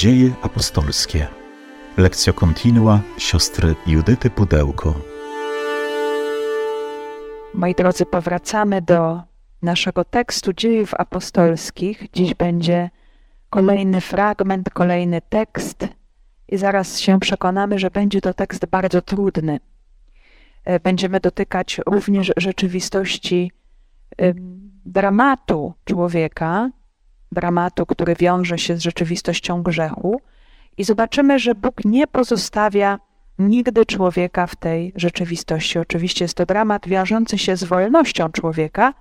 [0.00, 1.26] Dzieje apostolskie.
[1.96, 4.94] Lekcja kontinua siostry Judyty Pudełko.
[7.54, 9.22] Moi drodzy, powracamy do
[9.62, 12.10] naszego tekstu dziejów apostolskich.
[12.12, 12.90] Dziś będzie
[13.50, 15.88] kolejny fragment, kolejny tekst,
[16.48, 19.60] i zaraz się przekonamy, że będzie to tekst bardzo trudny.
[20.64, 23.52] E, będziemy dotykać również rzeczywistości
[24.86, 26.70] dramatu człowieka,
[27.32, 30.20] dramatu, który wiąże się z rzeczywistością grzechu,
[30.78, 32.98] i zobaczymy, że Bóg nie pozostawia
[33.38, 35.78] nigdy człowieka w tej rzeczywistości.
[35.78, 38.94] Oczywiście jest to dramat wiążący się z wolnością człowieka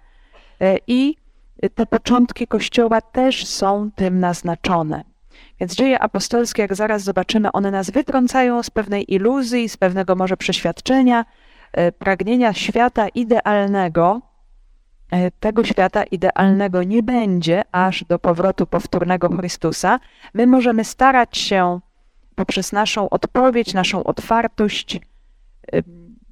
[0.61, 1.15] e, i
[1.75, 5.03] te początki Kościoła też są tym naznaczone.
[5.59, 10.37] Więc dzieje apostolskie, jak zaraz zobaczymy, one nas wytrącają z pewnej iluzji, z pewnego może
[10.37, 11.25] przeświadczenia,
[11.71, 14.21] e, pragnienia świata idealnego.
[15.11, 19.99] E, tego świata idealnego nie będzie aż do powrotu powtórnego Chrystusa.
[20.33, 21.79] My możemy starać się
[22.35, 25.81] poprzez naszą odpowiedź, naszą otwartość, e,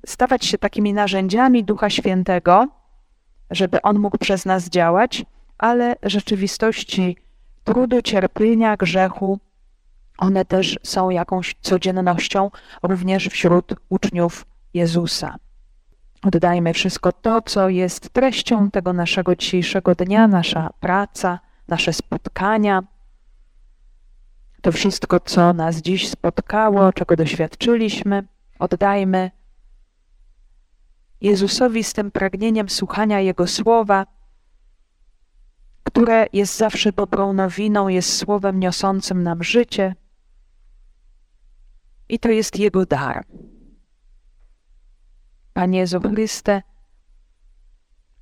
[0.05, 2.67] stawać się takimi narzędziami Ducha Świętego,
[3.51, 5.25] żeby On mógł przez nas działać,
[5.57, 7.17] ale rzeczywistości
[7.63, 9.39] trudu, cierpienia, grzechu,
[10.17, 12.51] one też są jakąś codziennością
[12.83, 15.35] również wśród uczniów Jezusa.
[16.23, 22.83] Oddajmy wszystko to, co jest treścią tego naszego dzisiejszego dnia, nasza praca, nasze spotkania,
[24.61, 28.27] to wszystko, co nas dziś spotkało, czego doświadczyliśmy,
[28.59, 29.31] oddajmy
[31.21, 34.05] Jezusowi z tym pragnieniem słuchania Jego słowa,
[35.83, 39.95] które jest zawsze dobrą nowiną, jest słowem niosącym nam życie.
[42.09, 43.25] I to jest Jego dar.
[45.57, 46.61] Panie Jezu Chryste,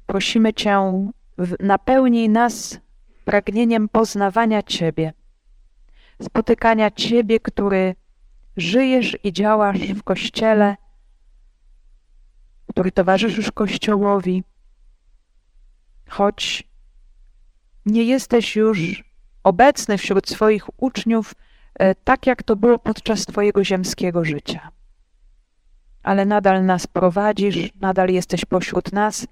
[0.05, 1.09] prosimy Cię,
[1.59, 2.80] napełnij nas
[3.25, 5.14] pragnieniem poznawania Ciebie,
[6.22, 7.95] spotykania Ciebie, który
[8.58, 10.75] żyjesz i działasz w Kościele,
[12.70, 14.43] który towarzyszysz Kościołowi,
[16.10, 16.64] choć
[17.86, 19.04] nie jesteś już
[19.43, 21.36] obecny wśród swoich uczniów,
[21.80, 24.71] e, tak jak to było podczas Twojego ziemskiego życia.
[26.05, 29.27] Ale nadal nas prowadzisz, nadal jesteś pośród nas,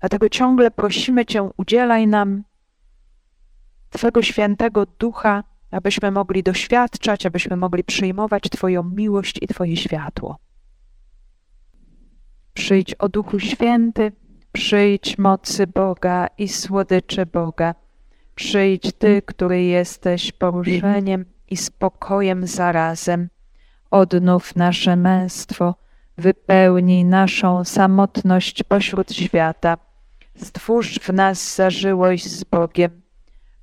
[0.00, 2.44] dlatego ciągle prosimy Cię, udzielaj nam
[3.90, 10.38] Twego świętego ducha, abyśmy mogli doświadczać, abyśmy mogli przyjmować Twoją miłość i Twoje światło.
[12.54, 14.12] Przyjdź o Duchu Święty,
[14.52, 17.74] Przyjdź mocy Boga i słodycze Boga.
[18.34, 23.28] Przyjdź Ty, który jesteś poruszeniem i spokojem zarazem.
[23.90, 25.74] Odnów nasze męstwo,
[26.20, 29.78] wypełnij naszą samotność pośród świata.
[30.36, 33.00] Stwórz w nas zażyłość z Bogiem.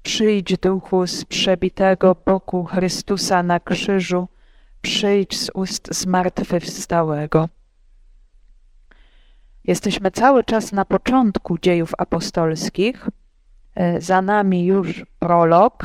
[0.03, 4.27] Przyjdź duchu z przebitego boku Chrystusa na krzyżu.
[4.81, 7.49] Przyjdź z ust zmartwychwstałego.
[9.63, 13.09] Jesteśmy cały czas na początku dziejów apostolskich.
[13.75, 15.83] E, za nami już prolog.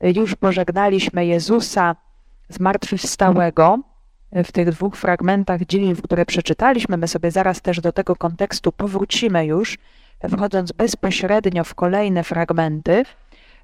[0.00, 1.96] Już pożegnaliśmy Jezusa
[2.48, 3.78] zmartwychwstałego
[4.32, 6.96] w tych dwóch fragmentach dziejów, które przeczytaliśmy.
[6.96, 9.78] My sobie zaraz też do tego kontekstu powrócimy już,
[10.30, 13.04] wchodząc bezpośrednio w kolejne fragmenty.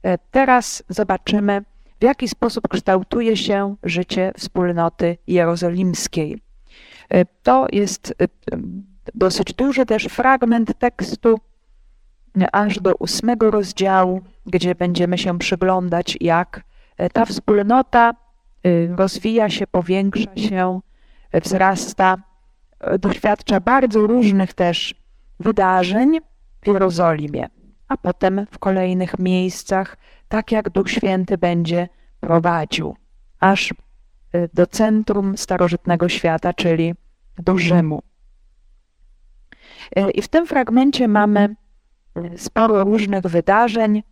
[0.02, 1.62] E, teraz zobaczymy,
[2.00, 6.42] w jaki sposób kształtuje się życie wspólnoty jerozolimskiej.
[7.08, 8.14] E, to jest
[9.14, 11.38] dosyć duży też fragment tekstu,
[12.52, 16.62] aż do ósmego rozdziału, gdzie będziemy się przyglądać, jak
[16.96, 18.14] e, ta wspólnota
[18.96, 20.80] rozwija się, powiększa się,
[21.40, 22.16] wzrasta,
[22.80, 24.94] e, doświadcza bardzo różnych też
[25.40, 26.18] wydarzeń
[26.62, 27.48] w Jerozolimie,
[27.88, 29.96] a potem w kolejnych miejscach,
[30.28, 31.88] tak jak Duch Święty będzie
[32.20, 32.96] prowadził,
[33.40, 33.74] aż
[34.32, 36.94] e, do centrum starożytnego świata, czyli
[37.38, 38.02] do Rzymu.
[40.14, 41.56] I w tym fragmencie mamy
[42.36, 44.02] sporo różnych wydarzeń.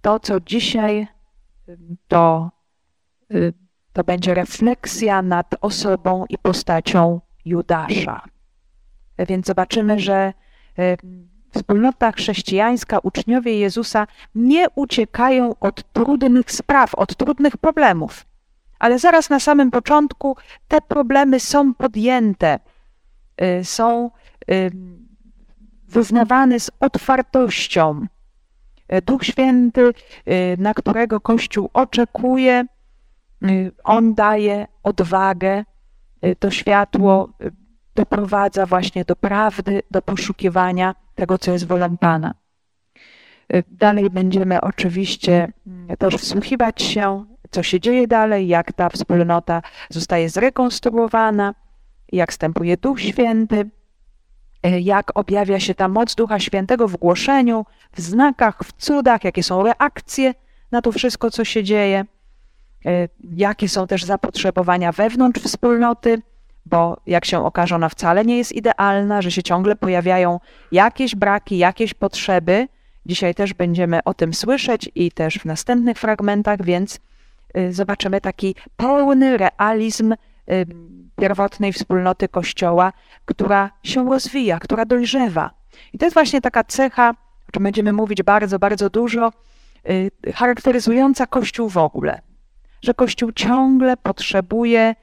[0.00, 1.06] To, co dzisiaj,
[2.08, 2.50] to,
[3.92, 8.24] to będzie refleksja nad osobą i postacią Judasza.
[9.18, 10.32] Więc zobaczymy, że
[11.50, 18.26] wspólnota chrześcijańska, uczniowie Jezusa nie uciekają od trudnych spraw, od trudnych problemów.
[18.78, 20.36] Ale zaraz na samym początku
[20.68, 22.58] te problemy są podjęte,
[23.62, 24.10] są
[25.88, 28.06] wyznawany z otwartością.
[28.88, 29.92] E, Duch Święty, y,
[30.58, 32.66] na którego Kościół oczekuje, y,
[33.84, 35.64] on daje odwagę,
[36.24, 37.28] y, to światło
[37.94, 42.34] doprowadza właśnie do prawdy, do poszukiwania tego, co jest wolą Pana.
[43.70, 50.28] Dalej będziemy oczywiście mm, też wsłuchiwać się co się dzieje dalej, jak ta wspólnota zostaje
[50.28, 51.54] zrekonstruowana,
[52.12, 53.70] jak stępuje Duch Święty,
[54.80, 59.62] jak objawia się ta moc Ducha Świętego w głoszeniu, w znakach, w cudach, jakie są
[59.62, 60.34] reakcje
[60.70, 62.04] na to wszystko, co się dzieje,
[63.36, 66.22] jakie są też zapotrzebowania wewnątrz wspólnoty,
[66.66, 70.40] bo jak się okaże, ona wcale nie jest idealna, że się ciągle pojawiają
[70.72, 72.68] jakieś braki, jakieś potrzeby.
[73.06, 77.00] Dzisiaj też będziemy o tym słyszeć i też w następnych fragmentach, więc
[77.58, 80.16] y, zobaczymy taki pełny realizm y,
[81.16, 82.92] pierwotnej wspólnoty Kościoła,
[83.24, 85.50] która się rozwija, która dojrzewa.
[85.92, 87.14] I to jest właśnie taka cecha,
[87.48, 89.32] o czym będziemy mówić bardzo, bardzo dużo,
[89.90, 92.20] y, charakteryzująca Kościół w ogóle.
[92.82, 94.94] Że Kościół ciągle potrzebuje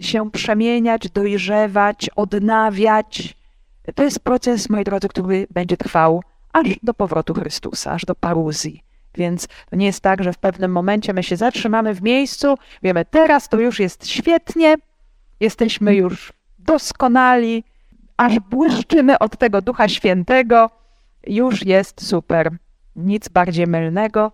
[0.00, 3.34] się przemieniać, dojrzewać, odnawiać.
[3.94, 8.82] To jest proces, moi drodzy, który będzie trwał aż do powrotu Chrystusa, aż do paruzji.
[9.14, 13.04] Więc to nie jest tak, że w pewnym momencie my się zatrzymamy w miejscu, wiemy,
[13.04, 14.74] teraz to już jest świetnie,
[15.40, 17.64] jesteśmy już doskonali,
[18.16, 20.70] aż błyszczymy od tego Ducha Świętego,
[21.26, 22.50] już jest super.
[22.96, 24.32] Nic bardziej mylnego.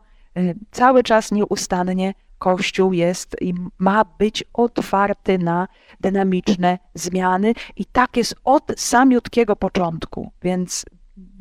[0.70, 5.69] Cały czas nieustannie Kościół jest i ma być otwarty na
[6.00, 10.85] dynamiczne zmiany i tak jest od samiutkiego początku, więc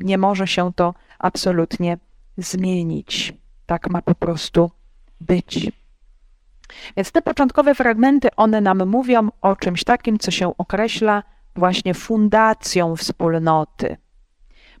[0.00, 1.98] nie może się to absolutnie
[2.36, 3.34] zmienić.
[3.66, 4.70] Tak ma po prostu
[5.20, 5.72] być.
[6.96, 11.22] Więc te początkowe fragmenty, one nam mówią o czymś takim, co się określa
[11.56, 13.96] właśnie fundacją wspólnoty,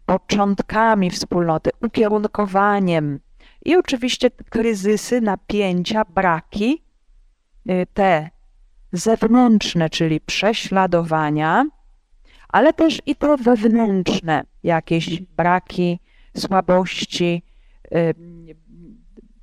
[0.06, 3.20] początkami wspólnoty, ukierunkowaniem,
[3.68, 6.82] i oczywiście kryzysy, napięcia, braki,
[7.70, 8.30] y, te
[8.92, 11.66] zewnętrzne, czyli prześladowania,
[12.48, 16.00] ale też i te wewnętrzne, jakieś braki,
[16.36, 17.42] słabości
[17.94, 18.14] y,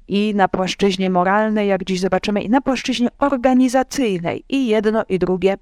[0.07, 4.43] i na płaszczyźnie moralnej, jak dziś zobaczymy, i na płaszczyźnie organizacyjnej.
[4.49, 5.53] I jedno i drugie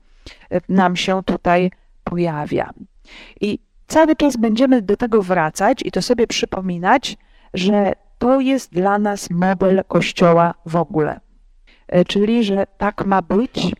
[0.54, 1.72] y, nam się tutaj
[2.04, 2.70] pojawia.
[3.42, 7.18] I cały czas będziemy do tego wracać i to sobie przypominać,
[7.54, 11.20] że to jest dla nas model Kościoła w ogóle.
[11.88, 13.76] E, czyli, że tak ma być,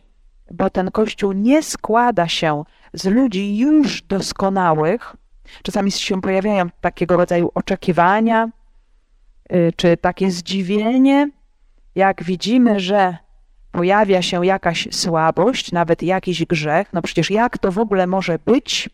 [0.50, 5.16] bo ten Kościół nie składa się z ludzi już doskonałych.
[5.62, 8.48] Czasami się pojawiają takiego rodzaju oczekiwania,
[9.48, 11.30] e, czy takie zdziwienie,
[11.94, 13.16] jak widzimy, że
[13.72, 16.92] pojawia się jakaś słabość, nawet jakiś grzech.
[16.92, 18.90] No przecież jak to w ogóle może być?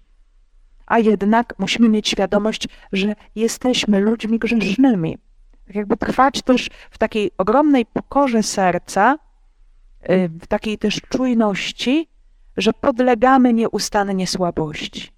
[0.87, 5.19] A jednak musimy mieć świadomość, że jesteśmy ludźmi grzesznymi
[5.71, 9.19] tak jakby trwać też w takiej ogromnej pokorze serca,
[10.11, 12.09] y, w takiej też czujności,
[12.57, 15.13] że podlegamy nieustannie słabości.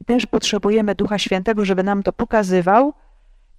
[0.00, 2.94] I też potrzebujemy Ducha Świętego, żeby nam to pokazywał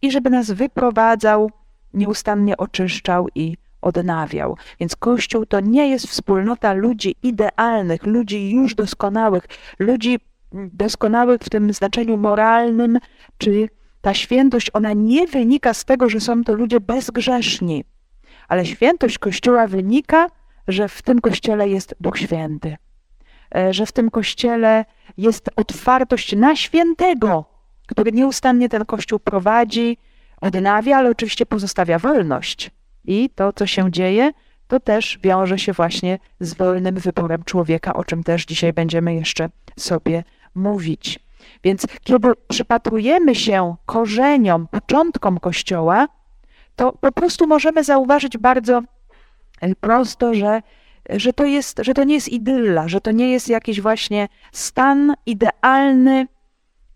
[0.02, 1.52] i żeby nas wyprowadzał,
[1.94, 4.58] nieustannie oczyszczał i odnawiał.
[4.80, 9.44] Więc Kościół to nie jest wspólnota ludzi idealnych, ludzi już doskonałych,
[9.80, 10.20] ludzi
[10.54, 13.00] doskonałych w tym znaczeniu moralnym
[13.38, 13.70] czy
[14.06, 17.84] ta świętość, ona nie wynika z tego, że są to ludzie bezgrzeszni,
[18.48, 20.30] ale świętość Kościoła wynika,
[20.68, 22.78] że w tym Kościele jest Duch Święty,
[23.56, 24.86] e, że w tym Kościele
[25.18, 27.46] jest otwartość na świętego,
[27.88, 29.98] który nieustannie ten Kościół prowadzi,
[30.42, 32.72] odnawia, ale oczywiście pozostawia wolność.
[33.06, 34.32] I to, co się dzieje,
[34.68, 39.50] to też wiąże się właśnie z wolnym wyborem człowieka, o czym też dzisiaj będziemy jeszcze
[39.78, 40.24] sobie
[40.56, 41.25] mówić.
[41.64, 46.08] Więc kiedy przypatrujemy się korzeniom, początkom Kościoła,
[46.76, 48.82] to po prostu możemy zauważyć bardzo
[49.62, 50.62] e, prosto, że,
[51.10, 55.14] że, to jest, że to nie jest idylla, że to nie jest jakiś właśnie stan
[55.26, 56.28] idealny,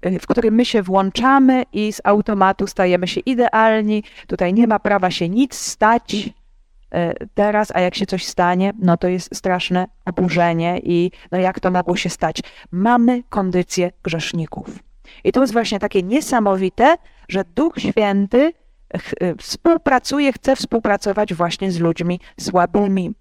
[0.01, 4.03] e, w którym my się włączamy i z automatu stajemy się idealni.
[4.27, 6.29] Tutaj nie ma prawa się nic stać,
[7.34, 11.72] teraz, a jak się coś stanie, no to jest straszne oburzenie i no jak to
[11.72, 12.41] mogło się stać?
[12.72, 14.79] Mamy kondycję grzeszników.
[15.24, 16.96] I to jest właśnie takie niesamowite,
[17.29, 18.53] że Duch Święty
[19.22, 23.15] e, współpracuje, chce współpracować właśnie z ludźmi słabymi,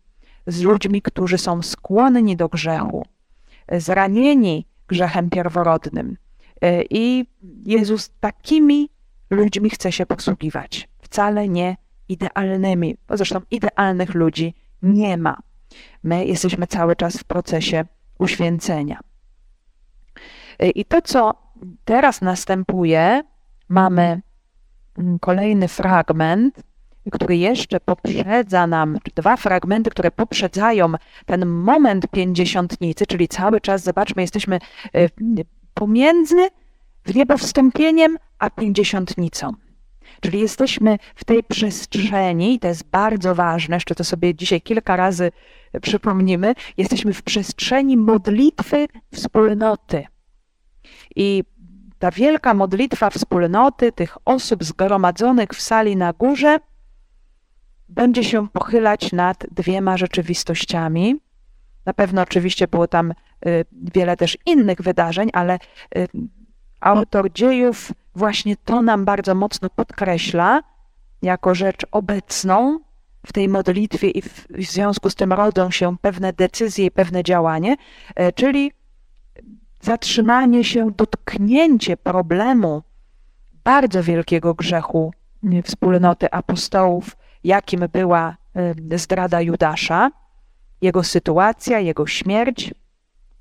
[0.47, 3.07] z ludźmi, którzy są skłonni do grzechu,
[3.73, 6.17] zranieni grzechem pierworodnym.
[6.63, 7.27] E, I
[7.65, 8.91] Jezus takimi
[9.31, 10.89] ludźmi chce się posługiwać.
[11.03, 11.77] Wcale nie
[12.09, 15.37] idealnymi, bo zresztą idealnych ludzi nie ma.
[16.03, 17.85] My jesteśmy cały czas w procesie
[18.19, 19.01] uświęcenia.
[20.75, 21.35] I to, co
[21.85, 23.23] teraz następuje,
[23.69, 24.21] mamy
[24.99, 26.63] mm, kolejny fragment,
[27.13, 30.93] który jeszcze poprzedza nam, dwa fragmenty, które poprzedzają
[31.27, 34.59] ten moment pięćdziesiątnicy, czyli cały czas, zobaczmy, jesteśmy
[34.95, 35.09] e,
[35.75, 36.49] pomiędzy
[37.05, 39.53] w niebo wstąpieniem a pięćdziesiątnicą.
[40.21, 44.97] Czyli jesteśmy w tej przestrzeni, i to jest bardzo ważne, jeszcze to sobie dzisiaj kilka
[44.97, 45.31] razy
[45.83, 50.07] przypomnimy, jesteśmy w przestrzeni modlitwy wspólnoty.
[51.17, 51.45] I
[51.99, 56.59] ta wielka modlitwa wspólnoty, tych osób zgromadzonych w sali na górze,
[57.89, 61.17] będzie się pochylać nad dwiema rzeczywistościami.
[61.87, 63.11] Na pewno oczywiście było tam
[63.47, 65.59] y, wiele też innych wydarzeń, ale
[65.97, 66.09] y,
[66.81, 70.63] autor dziejów właśnie to nam bardzo mocno podkreśla
[71.23, 72.81] jako rzecz obecną
[73.27, 77.23] w tej modlitwie i w, w związku z tym rodzą się pewne decyzje i pewne
[77.23, 77.77] działanie,
[78.21, 78.73] y, czyli
[79.81, 82.83] zatrzymanie się, dotknięcie problemu
[83.65, 85.13] bardzo wielkiego grzechu
[85.65, 88.37] wspólnoty apostołów, jakim była
[88.97, 90.11] zdrada Judasza,
[90.83, 92.75] jego sytuacja, jego śmierć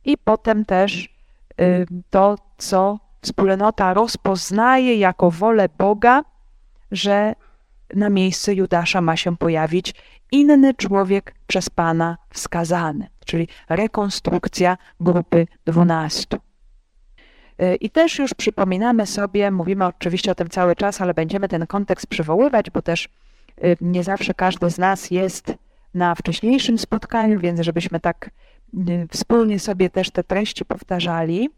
[0.05, 1.09] i potem też
[2.09, 6.23] to, co wspólnota rozpoznaje jako wolę Boga,
[6.91, 7.35] że
[7.93, 9.93] na miejsce Judasza ma się pojawić
[10.31, 16.37] inny człowiek przez Pana wskazany, czyli rekonstrukcja grupy dwunastu.
[17.61, 21.67] Y, I też już przypominamy sobie, mówimy oczywiście o tym cały czas, ale będziemy ten
[21.67, 23.09] kontekst przywoływać, bo też
[23.63, 25.53] y, nie zawsze każdy z nas jest
[25.93, 28.29] na wcześniejszym spotkaniu, więc żebyśmy tak
[28.89, 31.49] y, wspólnie sobie też te treści powtarzali.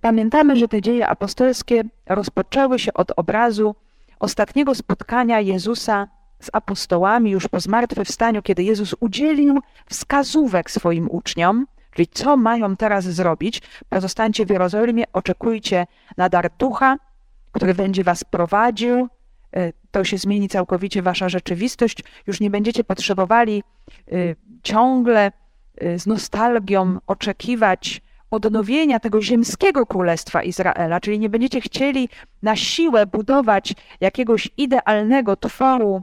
[0.00, 3.74] Pamiętamy, że te dzieje apostolskie rozpoczęły się od obrazu
[4.18, 6.08] ostatniego spotkania Jezusa
[6.40, 13.04] z apostołami już po zmartwychwstaniu, kiedy Jezus udzielił wskazówek swoim uczniom, czyli co mają teraz
[13.04, 13.62] zrobić.
[13.88, 15.86] Pozostańcie w Jerozolimie, oczekujcie
[16.16, 16.96] na dar ducha,
[17.52, 19.08] który będzie was prowadził.
[19.56, 22.04] E, to się zmieni całkowicie wasza rzeczywistość.
[22.26, 24.14] Już nie będziecie potrzebowali e,
[24.62, 25.32] ciągle
[25.96, 28.02] z nostalgią oczekiwać
[28.34, 32.08] odnowienia tego ziemskiego królestwa Izraela, czyli nie będziecie chcieli
[32.42, 36.02] na siłę budować jakiegoś idealnego tworu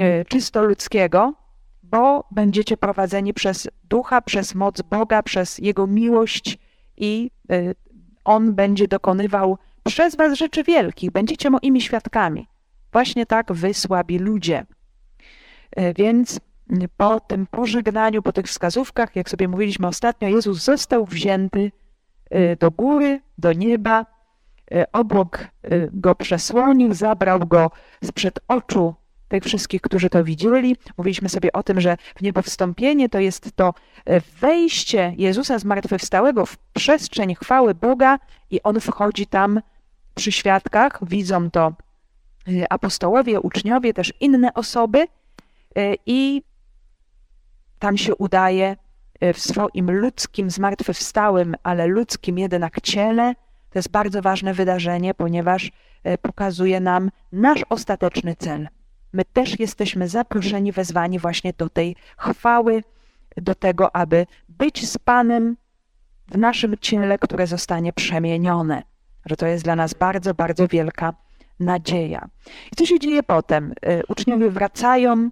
[0.00, 1.34] E, czysto ludzkiego,
[1.82, 6.58] bo będziecie prowadzeni przez ducha, przez moc Boga, przez Jego miłość
[6.96, 7.74] i e,
[8.24, 11.10] On będzie dokonywał przez was rzeczy wielkich.
[11.10, 12.46] Będziecie moimi świadkami.
[12.92, 14.66] Właśnie tak wy słabi ludzie.
[15.70, 16.40] E, więc
[16.96, 21.72] po tym pożegnaniu, po tych wskazówkach, jak sobie mówiliśmy ostatnio, Jezus został wzięty
[22.60, 24.06] do góry, do nieba.
[24.92, 25.48] Obłok
[25.92, 27.70] go przesłonił, zabrał go
[28.04, 28.94] sprzed oczu
[29.28, 30.76] tych wszystkich, którzy to widzieli.
[30.98, 33.74] Mówiliśmy sobie o tym, że w niebowstąpienie to jest to
[34.40, 38.18] wejście Jezusa zmartwychwstałego w przestrzeń chwały Boga
[38.50, 39.60] i On wchodzi tam
[40.14, 41.72] przy świadkach, widzą to
[42.70, 45.06] apostołowie, uczniowie, też inne osoby
[46.06, 46.42] i
[47.80, 48.76] tam się udaje
[49.34, 53.34] w swoim ludzkim, zmartwychwstałym, ale ludzkim jednak ciele.
[53.70, 55.72] To jest bardzo ważne wydarzenie, ponieważ
[56.22, 58.68] pokazuje nam nasz ostateczny cel–
[59.12, 62.82] my też jesteśmy zaproszeni, wezwani właśnie do tej chwały,
[63.36, 65.56] do tego, aby być z Panem
[66.28, 68.82] w naszym ciele, które zostanie przemienione.
[69.26, 71.14] Że to jest dla nas bardzo, bardzo wielka
[71.60, 72.28] nadzieja.
[72.72, 73.72] I co się dzieje potem?
[73.72, 75.30] Y, uczniowie wracają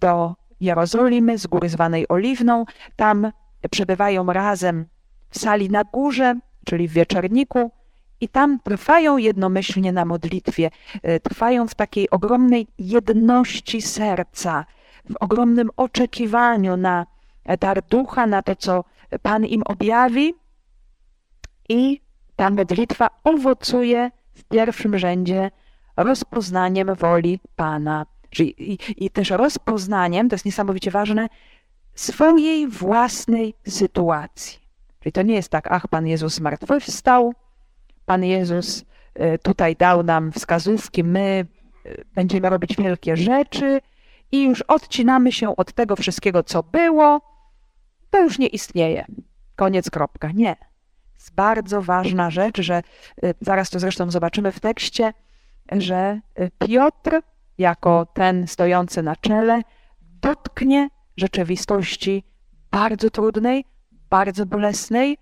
[0.00, 2.64] do Jerozolimy z góry zwanej Oliwną.
[2.96, 3.32] Tam
[3.70, 4.86] przebywają razem
[5.30, 7.70] w sali na górze, czyli w wieczorniku
[8.20, 10.70] i tam trwają jednomyślnie na modlitwie,
[11.02, 14.64] e, trwają w takiej ogromnej jedności serca,
[15.10, 17.06] w ogromnym oczekiwaniu na
[17.60, 18.84] dar ducha, na to, co
[19.22, 20.34] Pan im objawi.
[21.68, 22.00] I
[22.36, 25.50] ta modlitwa owocuje w pierwszym rzędzie
[25.96, 28.06] rozpoznaniem woli Pana.
[28.40, 31.28] I, I też rozpoznaniem, to jest niesamowicie ważne,
[31.94, 34.58] swojej własnej sytuacji.
[35.00, 37.34] Czyli to nie jest tak, ach, Pan Jezus zmartwychwstał,
[38.06, 38.84] Pan Jezus
[39.14, 41.46] e, tutaj dał nam wskazówki, my
[41.86, 43.80] e, będziemy robić wielkie rzeczy
[44.32, 47.20] i już odcinamy się od tego wszystkiego, co było,
[48.10, 49.04] to już nie istnieje.
[49.56, 50.30] Koniec, kropka.
[50.34, 50.56] Nie.
[51.14, 52.74] Jest bardzo ważna rzecz, że
[53.22, 55.12] e, zaraz to zresztą zobaczymy w tekście,
[55.72, 56.20] że
[56.58, 57.20] Piotr,
[57.62, 59.62] jako ten stojący na czele,
[60.00, 62.24] dotknie rzeczywistości
[62.70, 63.64] bardzo trudnej,
[64.10, 65.18] bardzo bolesnej,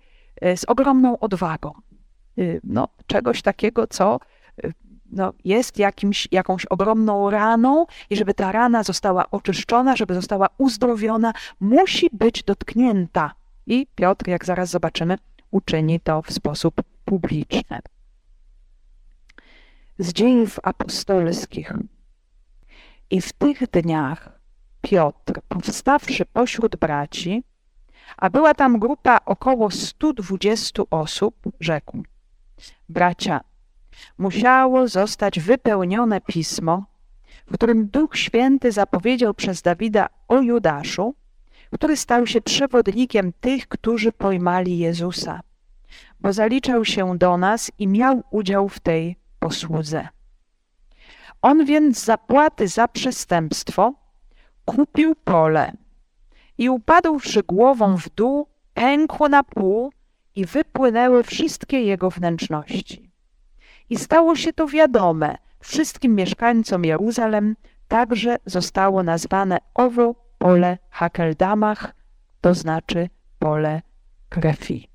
[0.55, 1.73] z ogromną odwagą.
[2.37, 4.19] Y, no, czegoś takiego, co
[4.65, 4.73] y,
[5.11, 11.33] no, jest jakimś, jakąś ogromną raną i żeby ta rana została oczyszczona, żeby została uzdrowiona,
[11.59, 13.33] musi być dotknięta.
[13.67, 15.17] I Piotr, jak zaraz zobaczymy,
[15.51, 17.79] uczyni to w sposób publiczny.
[19.99, 21.73] Z dziejów apostolskich.
[23.11, 24.39] I w tych dniach
[24.81, 27.43] Piotr, powstawszy pośród braci,
[28.17, 32.03] a była tam grupa około 120 osób, rzekł:
[32.89, 33.41] Bracia,
[34.17, 36.85] musiało zostać wypełnione pismo,
[37.47, 41.15] w którym Duch Święty zapowiedział przez Dawida o Judaszu,
[41.73, 45.41] który stał się przewodnikiem tych, którzy pojmali Jezusa,
[46.19, 50.07] bo zaliczał się do nas i miał udział w tej posłudze.
[51.41, 53.93] On więc zapłaty za przestępstwo
[54.65, 55.71] kupił pole
[56.57, 59.93] i upadłszy głową w dół, pękło na pół
[60.35, 63.11] i wypłynęły wszystkie jego wnętrzności.
[63.89, 67.55] I stało się to wiadome wszystkim mieszkańcom Jeruzalem,
[67.87, 71.95] także zostało nazwane owo pole Hakeldamach,
[72.41, 73.81] to znaczy pole
[74.29, 74.89] krwi.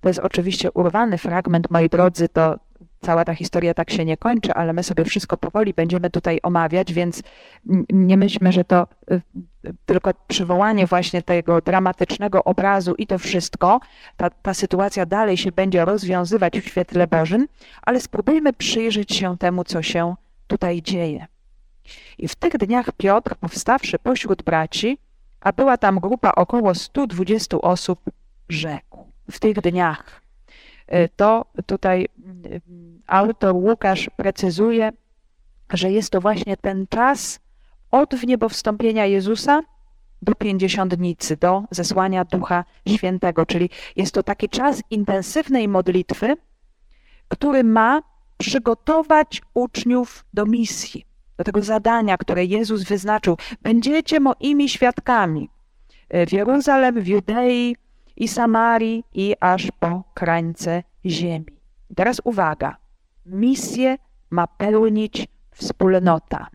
[0.00, 2.56] To jest oczywiście urwany fragment, moi drodzy, to
[3.02, 6.92] cała ta historia tak się nie kończy, ale my sobie wszystko powoli będziemy tutaj omawiać,
[6.92, 7.22] więc
[7.90, 9.20] nie myślmy, że to y,
[9.86, 13.80] tylko przywołanie właśnie tego dramatycznego obrazu i to wszystko,
[14.16, 17.48] ta, ta sytuacja dalej się będzie rozwiązywać w świetle Bożym,
[17.82, 20.14] ale spróbujmy przyjrzeć się temu, co się
[20.46, 21.26] tutaj dzieje.
[22.18, 24.98] I w tych dniach Piotr, powstawszy pośród braci,
[25.40, 28.00] a była tam grupa około 120 osób,
[28.48, 29.12] rzekł.
[29.30, 30.21] W tych dniach.
[30.88, 32.08] Y, to tutaj
[33.06, 34.92] autor Łukasz precyzuje,
[35.72, 37.40] że jest to właśnie ten czas
[37.90, 39.62] od wniebowstąpienia Jezusa
[40.22, 46.34] do pięćdziesiątnicy, do zesłania Ducha Świętego, czyli jest to taki czas intensywnej modlitwy,
[47.28, 48.02] który ma
[48.38, 53.36] przygotować uczniów do misji, do tego zadania, które Jezus wyznaczył.
[53.62, 55.48] Będziecie moimi świadkami
[56.26, 57.76] w Jeruzalem, w Judei
[58.16, 61.46] i Samarii i aż po krańce ziemi.
[61.96, 62.76] teraz uwaga
[63.26, 63.96] misję
[64.30, 66.46] ma pełnić wspólnota.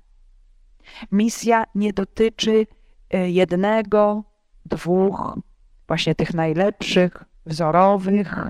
[1.11, 2.67] Misja nie dotyczy
[3.09, 4.23] e, jednego,
[4.65, 5.39] dwóch,
[5.87, 8.49] właśnie tych najlepszych, wzorowych, e,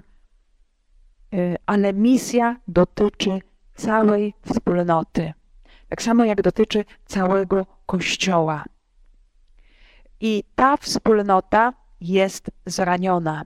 [1.65, 3.39] ale misja dotyczy
[3.75, 5.33] całej wspólnoty.
[5.89, 8.63] Tak samo jak dotyczy całego Kościoła.
[10.19, 13.45] I ta wspólnota jest zraniona.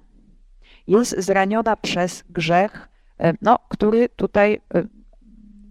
[0.87, 4.83] Jest zraniona przez grzech, E, no, który tutaj e,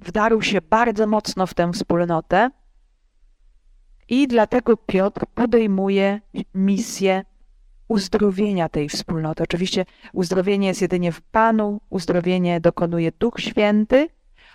[0.01, 2.51] wdarł się bardzo mocno w tę wspólnotę.
[4.09, 6.21] I dlatego Piotr podejmuje
[6.55, 7.25] misję
[7.89, 9.43] uzdrowienia tej wspólnoty.
[9.43, 14.09] Oczywiście uzdrowienie jest jedynie w Panu, uzdrowienie dokonuje Duch Święty,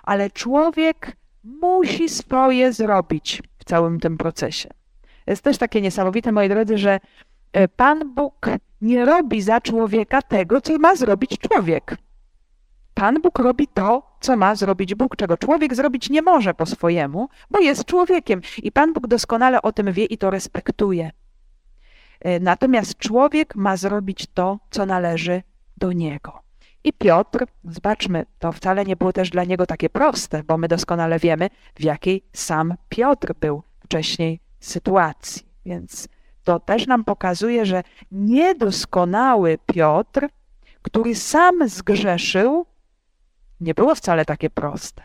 [0.03, 4.69] ale człowiek musi swoje zrobić w całym tym procesie.
[5.27, 6.99] Jest też takie niesamowite, moi drodzy, że
[7.75, 8.49] Pan Bóg
[8.81, 11.97] nie robi za człowieka tego, co ma zrobić człowiek.
[12.93, 17.29] Pan Bóg robi to, co ma zrobić Bóg, czego człowiek zrobić nie może po swojemu,
[17.51, 21.11] bo jest człowiekiem i Pan Bóg doskonale o tym wie i to respektuje.
[22.19, 25.43] E, natomiast człowiek ma zrobić to, co należy
[25.77, 26.39] do niego.
[26.83, 31.19] I Piotr, zobaczmy, to wcale nie było też dla niego takie proste, bo my doskonale
[31.19, 35.45] wiemy, w jakiej sam Piotr był wcześniej sytuacji.
[35.65, 36.07] Więc
[36.45, 40.29] to też nam pokazuje, że niedoskonały Piotr,
[40.81, 42.65] który sam zgrzeszył,
[43.59, 45.03] nie było wcale takie proste.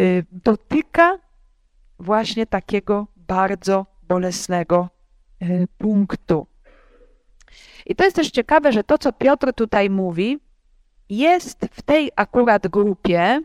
[0.00, 1.18] Y, dotyka
[1.98, 4.88] właśnie takiego bardzo bolesnego
[5.42, 6.46] y, punktu.
[7.86, 10.38] I to jest też ciekawe, że to, co Piotr tutaj mówi,
[11.08, 13.42] jest w tej akurat grupie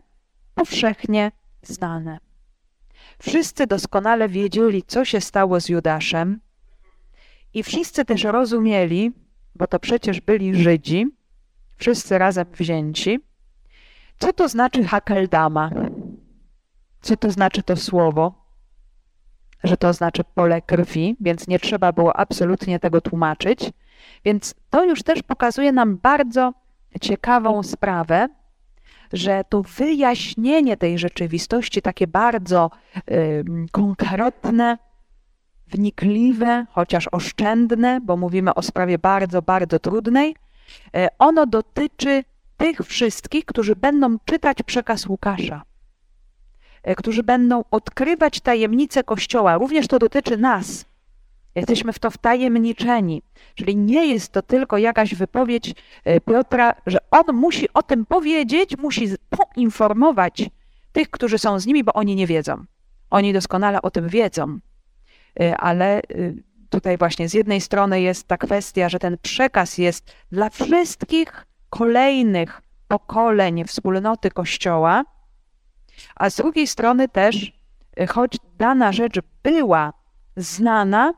[0.54, 2.18] powszechnie znane.
[3.18, 6.40] Wszyscy doskonale wiedzieli, co się stało z Judaszem,
[7.56, 9.12] i wszyscy też rozumieli,
[9.54, 11.06] bo to przecież byli Żydzi,
[11.76, 13.20] wszyscy razem wzięci,
[14.18, 15.70] co to znaczy hakeldama?
[17.00, 18.46] Co to znaczy to słowo?
[19.64, 23.70] Że to znaczy pole krwi, więc nie trzeba było absolutnie tego tłumaczyć.
[24.24, 26.52] Więc to już też pokazuje nam bardzo
[27.00, 28.28] ciekawą sprawę,
[29.12, 32.70] że to wyjaśnienie tej rzeczywistości, takie bardzo
[33.10, 34.78] y, konkretne,
[35.68, 40.36] wnikliwe, chociaż oszczędne, bo mówimy o sprawie bardzo, bardzo trudnej,
[40.96, 42.24] y, ono dotyczy
[42.56, 45.62] tych wszystkich, którzy będą czytać przekaz Łukasza,
[46.82, 49.58] e, którzy będą odkrywać tajemnice Kościoła.
[49.58, 50.84] Również to dotyczy nas.
[51.54, 53.22] Jesteśmy w to wtajemniczeni.
[53.54, 55.74] Czyli nie jest to tylko jakaś wypowiedź
[56.04, 60.50] e, Piotra, że on musi o tym powiedzieć, musi poinformować
[60.92, 62.64] tych, którzy są z nimi, bo oni nie wiedzą.
[63.10, 64.58] Oni doskonale o tym wiedzą.
[65.40, 66.02] E, ale
[66.70, 72.62] tutaj właśnie z jednej strony jest ta kwestia, że ten przekaz jest dla wszystkich, kolejnych
[72.88, 75.04] pokoleń wspólnoty Kościoła,
[76.16, 77.52] a z drugiej strony też,
[78.00, 79.92] y, choć dana rzecz była
[80.36, 81.14] znana,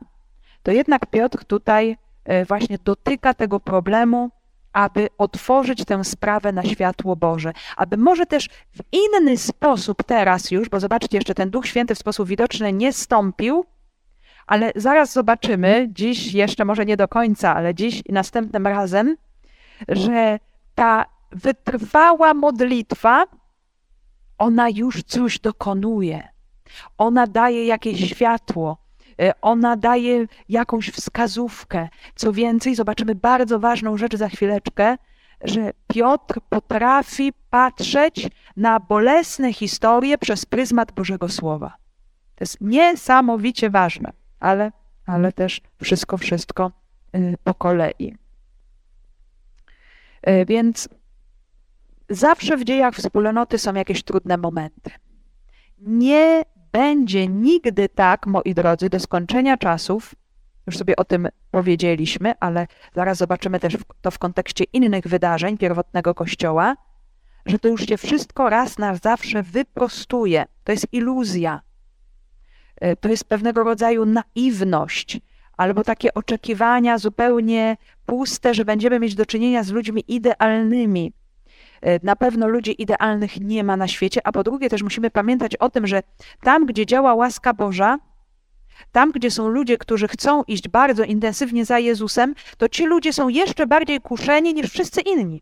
[0.63, 1.97] to jednak Piotr tutaj
[2.41, 4.29] y, właśnie dotyka tego problemu
[4.73, 10.69] aby otworzyć tę sprawę na światło Boże, aby może też w inny sposób teraz już,
[10.69, 13.65] bo zobaczcie, jeszcze ten Duch Święty w sposób widoczny nie stąpił,
[14.49, 19.17] ale zaraz zobaczymy, dziś jeszcze może nie do końca, ale dziś i następnym razem,
[19.87, 20.39] że
[20.75, 23.25] ta wytrwała modlitwa,
[24.37, 26.27] ona już coś dokonuje.
[26.97, 28.77] Ona daje jakieś światło,
[29.21, 31.89] e, ona daje jakąś wskazówkę.
[32.15, 34.97] Co więcej, zobaczymy bardzo ważną rzecz za chwileczkę,
[35.43, 41.77] że Piotr potrafi patrzeć na bolesne historie przez pryzmat Bożego Słowa.
[42.35, 44.71] To jest niesamowicie ważne, ale,
[45.05, 46.71] ale też wszystko, wszystko
[47.15, 48.15] y, po kolei.
[50.21, 50.89] E, więc
[52.09, 54.91] zawsze w dziejach wspólnoty są jakieś trudne momenty.
[55.77, 60.15] Nie będzie nigdy tak, moi drodzy, do skończenia czasów,
[60.67, 66.15] już sobie o tym powiedzieliśmy, ale zaraz zobaczymy też to w kontekście innych wydarzeń pierwotnego
[66.15, 66.75] Kościoła,
[67.45, 70.45] że to już się wszystko raz na zawsze wyprostuje.
[70.63, 71.61] To jest iluzja.
[72.79, 75.19] E, to jest pewnego rodzaju naiwność,
[75.57, 81.13] albo takie oczekiwania zupełnie puste, że będziemy mieć do czynienia z ludźmi idealnymi.
[81.81, 85.55] E, na pewno ludzi idealnych nie ma na świecie, a po drugie też musimy pamiętać
[85.55, 86.03] o tym, że
[86.41, 87.97] tam, gdzie działa łaska Boża,
[88.91, 93.29] tam, gdzie są ludzie, którzy chcą iść bardzo intensywnie za Jezusem, to ci ludzie są
[93.29, 95.41] jeszcze bardziej kuszeni niż wszyscy inni.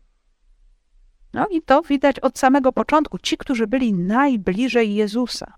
[1.34, 3.18] No i to widać od samego początku.
[3.18, 5.54] Ci, którzy byli najbliżej Jezusa,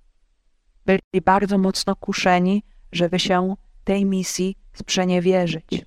[1.12, 5.84] byli bardzo mocno kuszeni, żeby się tej misji sprzeniewierzyć.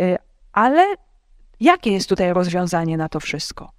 [0.00, 0.16] Y,
[0.52, 0.94] ale
[1.60, 3.72] jakie jest tutaj rozwiązanie na to wszystko?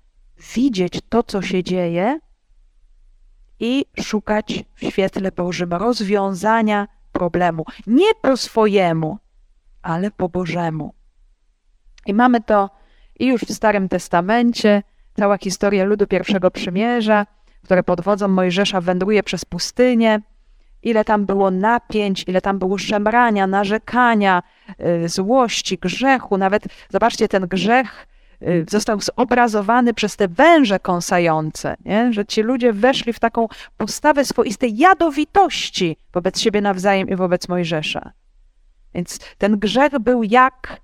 [0.56, 2.19] Widzieć to, co się dzieje
[3.60, 7.65] i szukać w świetle Bożym rozwiązania problemu.
[7.88, 9.17] Nie po swojemu,
[9.82, 10.93] ale po Bożemu.
[12.06, 12.69] I mamy to
[13.19, 17.26] i już w Starym Testamencie, cała historia ludu pierwszego przymierza,
[17.63, 20.21] które pod wodzą Mojżesza wędruje przez pustynię
[20.84, 24.43] ile tam było napięć, ile tam było szemrania, narzekania,
[25.06, 26.38] y, złości, grzechu.
[26.38, 28.08] Nawet zobaczcie, ten grzech
[28.41, 32.13] y, został zobrazowany przez te węże kąsające, nie?
[32.13, 33.47] że ci ludzie weszli w taką
[33.78, 38.12] postawę swoistej jadowitości wobec siebie nawzajem i wobec Mojżesza.
[38.93, 40.82] Więc ten grzech był jak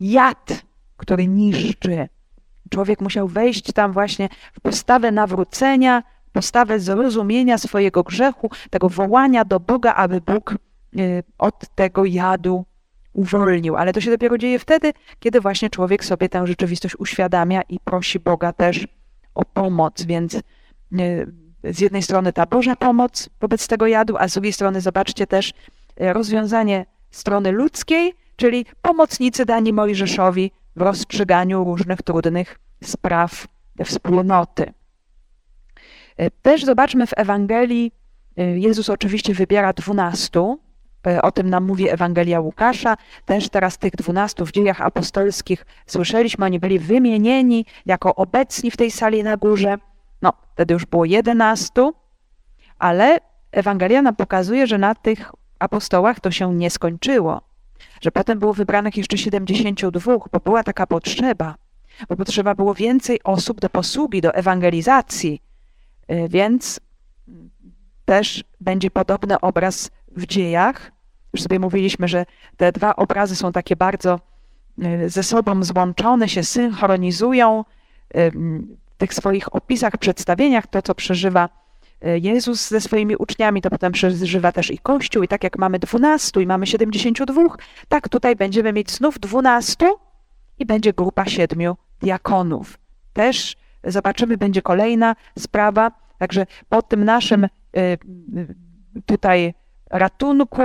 [0.00, 0.62] jad,
[0.96, 2.08] który niszczy.
[2.70, 6.02] Człowiek musiał wejść tam właśnie w postawę nawrócenia,
[6.32, 10.54] postawę zrozumienia swojego grzechu, tego wołania do Boga, aby Bóg
[10.98, 12.64] y, od tego jadu
[13.12, 13.76] uwolnił.
[13.76, 18.20] Ale to się dopiero dzieje wtedy, kiedy właśnie człowiek sobie tę rzeczywistość uświadamia i prosi
[18.20, 18.86] Boga też
[19.34, 20.02] o pomoc.
[20.02, 20.40] Więc y,
[21.64, 25.50] z jednej strony ta Boża pomoc wobec tego jadu, a z drugiej strony zobaczcie też
[25.50, 33.46] y, rozwiązanie strony ludzkiej, czyli pomocnicy dani Mojżeszowi w rozstrzyganiu różnych trudnych spraw
[33.84, 34.72] wspólnoty.
[36.16, 37.92] E, też zobaczmy w Ewangelii,
[38.36, 40.58] e, Jezus oczywiście wybiera dwunastu,
[41.06, 42.96] e, o tym nam mówi Ewangelia Łukasza.
[43.24, 48.90] Też teraz tych dwunastu w dziejach apostolskich słyszeliśmy, oni byli wymienieni jako obecni w tej
[48.90, 49.78] sali na górze.
[50.22, 51.94] No, wtedy już było jedenastu,
[52.78, 53.18] ale
[53.52, 57.49] Ewangelia nam pokazuje, że na tych apostołach to się nie skończyło.
[58.00, 61.54] Że potem było wybranych jeszcze 72, bo była taka potrzeba,
[62.08, 65.42] bo potrzeba było więcej osób do posługi, do ewangelizacji.
[66.12, 66.80] Y, więc
[68.04, 70.92] też będzie podobny obraz w dziejach.
[71.32, 74.20] Już sobie mówiliśmy, że te dwa obrazy są takie bardzo
[75.04, 77.64] y, ze sobą złączone, się synchronizują
[78.16, 78.30] y,
[78.90, 81.59] w tych swoich opisach, przedstawieniach, to co przeżywa
[82.02, 85.22] Jezus ze swoimi uczniami, to potem przeżywa też i Kościół.
[85.22, 87.58] I tak jak mamy dwunastu i mamy siedemdziesięciu dwóch,
[87.88, 89.86] tak tutaj będziemy mieć znów dwunastu
[90.58, 92.78] i będzie grupa siedmiu diakonów.
[93.12, 95.90] Też zobaczymy, będzie kolejna sprawa.
[96.18, 97.48] Także po tym naszym y,
[99.06, 99.54] tutaj
[99.90, 100.62] ratunku,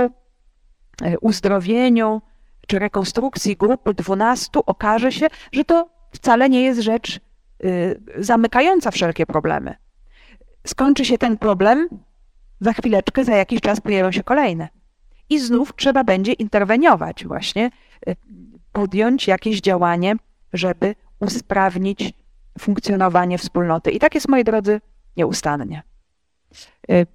[1.20, 2.22] uzdrowieniu
[2.66, 7.20] czy rekonstrukcji grupy 12 okaże się, że to wcale nie jest rzecz
[8.18, 9.74] zamykająca wszelkie problemy.
[10.66, 11.88] Skończy się ten problem,
[12.60, 14.68] za chwileczkę, za jakiś czas pojawią się kolejne.
[15.30, 17.70] I znów trzeba będzie interweniować, właśnie
[18.72, 20.16] podjąć jakieś działanie,
[20.52, 22.12] żeby usprawnić
[22.58, 23.90] funkcjonowanie wspólnoty.
[23.90, 24.80] I tak jest, moi drodzy,
[25.16, 25.82] nieustannie.
[26.90, 27.06] Y,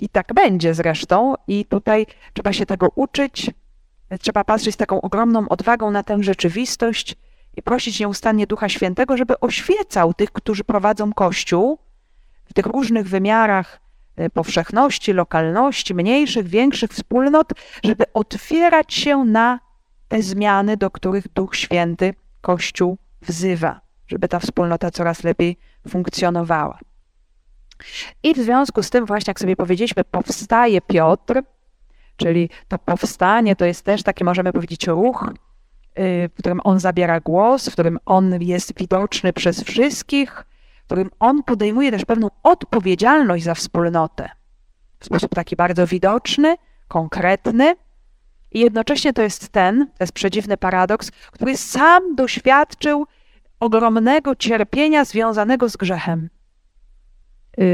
[0.00, 3.50] I tak będzie zresztą, i tutaj trzeba się tego uczyć,
[4.20, 7.16] trzeba patrzeć z taką ogromną odwagą na tę rzeczywistość
[7.56, 11.78] i prosić nieustannie Ducha Świętego, żeby oświecał tych, którzy prowadzą Kościół
[12.50, 13.80] w tych różnych wymiarach
[14.20, 17.52] y, powszechności, lokalności, mniejszych, większych wspólnot,
[17.84, 19.60] żeby otwierać się na
[20.08, 25.58] te zmiany, do których Duch Święty Kościół wzywa, żeby ta wspólnota coraz lepiej
[25.88, 26.78] funkcjonowała.
[28.22, 31.42] I w związku z tym, właśnie jak sobie powiedzieliśmy, powstaje Piotr,
[32.16, 35.30] czyli to powstanie to jest też taki, możemy powiedzieć, ruch,
[35.98, 40.44] y, w którym on zabiera głos, w którym on jest widoczny przez wszystkich,
[40.88, 44.28] którym on podejmuje też pewną odpowiedzialność za wspólnotę
[45.00, 46.56] w sposób taki bardzo widoczny,
[46.88, 47.76] konkretny.
[48.52, 53.06] I jednocześnie to jest ten, to jest przedziwny paradoks, który sam doświadczył
[53.60, 56.30] ogromnego cierpienia związanego z grzechem.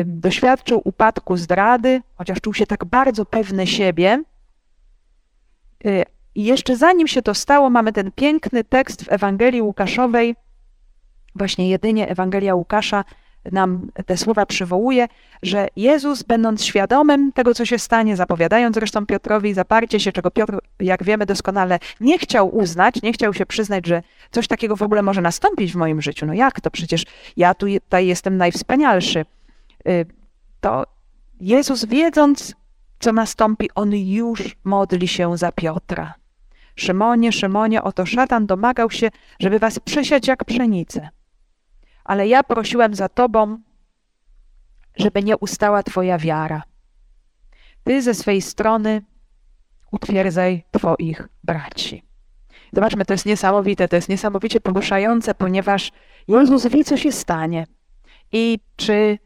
[0.04, 4.22] Doświadczył upadku zdrady, chociaż czuł się tak bardzo pewny siebie.
[5.86, 10.34] Y, I jeszcze zanim się to stało, mamy ten piękny tekst w Ewangelii Łukaszowej,
[11.34, 13.04] właśnie jedynie Ewangelia Łukasza,
[13.52, 15.08] nam te słowa przywołuje,
[15.42, 20.58] że Jezus, będąc świadomym tego, co się stanie, zapowiadając zresztą Piotrowi zaparcie się, czego Piotr,
[20.80, 25.02] jak wiemy doskonale, nie chciał uznać, nie chciał się przyznać, że coś takiego w ogóle
[25.02, 26.26] może nastąpić w moim życiu.
[26.26, 26.70] No jak to?
[26.70, 27.04] Przecież
[27.36, 29.24] ja tu, tutaj jestem najwspanialszy.
[29.88, 30.06] Y,
[30.60, 30.84] to
[31.40, 32.54] Jezus, wiedząc,
[32.98, 36.14] co nastąpi, on już modli się za Piotra.
[36.76, 39.08] Szymonie, Szymonie, oto szatan domagał się,
[39.40, 41.08] żeby was przesiać jak pszenicę
[42.04, 43.58] ale ja prosiłem za Tobą,
[44.96, 46.62] żeby nie ustała Twoja wiara.
[47.84, 49.02] Ty ze swej strony
[49.90, 52.02] utwierdzaj Twoich braci.
[52.72, 55.92] Zobaczmy, to jest niesamowite, to jest niesamowicie poruszające, ponieważ
[56.28, 57.66] Jezus wie, co się stanie.
[58.32, 59.18] I czy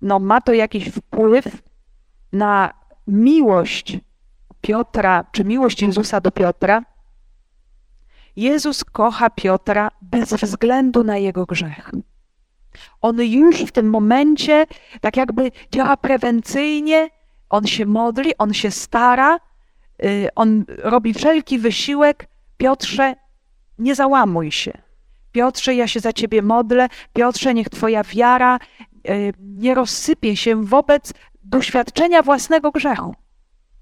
[0.00, 1.62] no, ma to jakiś wpływ
[2.32, 2.74] na
[3.06, 3.98] miłość
[4.60, 6.82] Piotra, czy miłość Jezusa do Piotra,
[8.36, 11.90] Jezus kocha Piotra bez względu na jego grzech.
[13.00, 14.66] On już w tym momencie
[15.00, 17.08] tak jakby działa prewencyjnie,
[17.50, 19.38] on się modli, on się stara,
[20.04, 22.28] y, on robi wszelki wysiłek.
[22.56, 23.14] Piotrze,
[23.78, 24.72] nie załamuj się.
[25.32, 26.88] Piotrze, ja się za ciebie modlę.
[27.12, 28.58] Piotrze, niech twoja wiara
[29.08, 33.14] y, nie rozsypie się wobec doświadczenia własnego grzechu.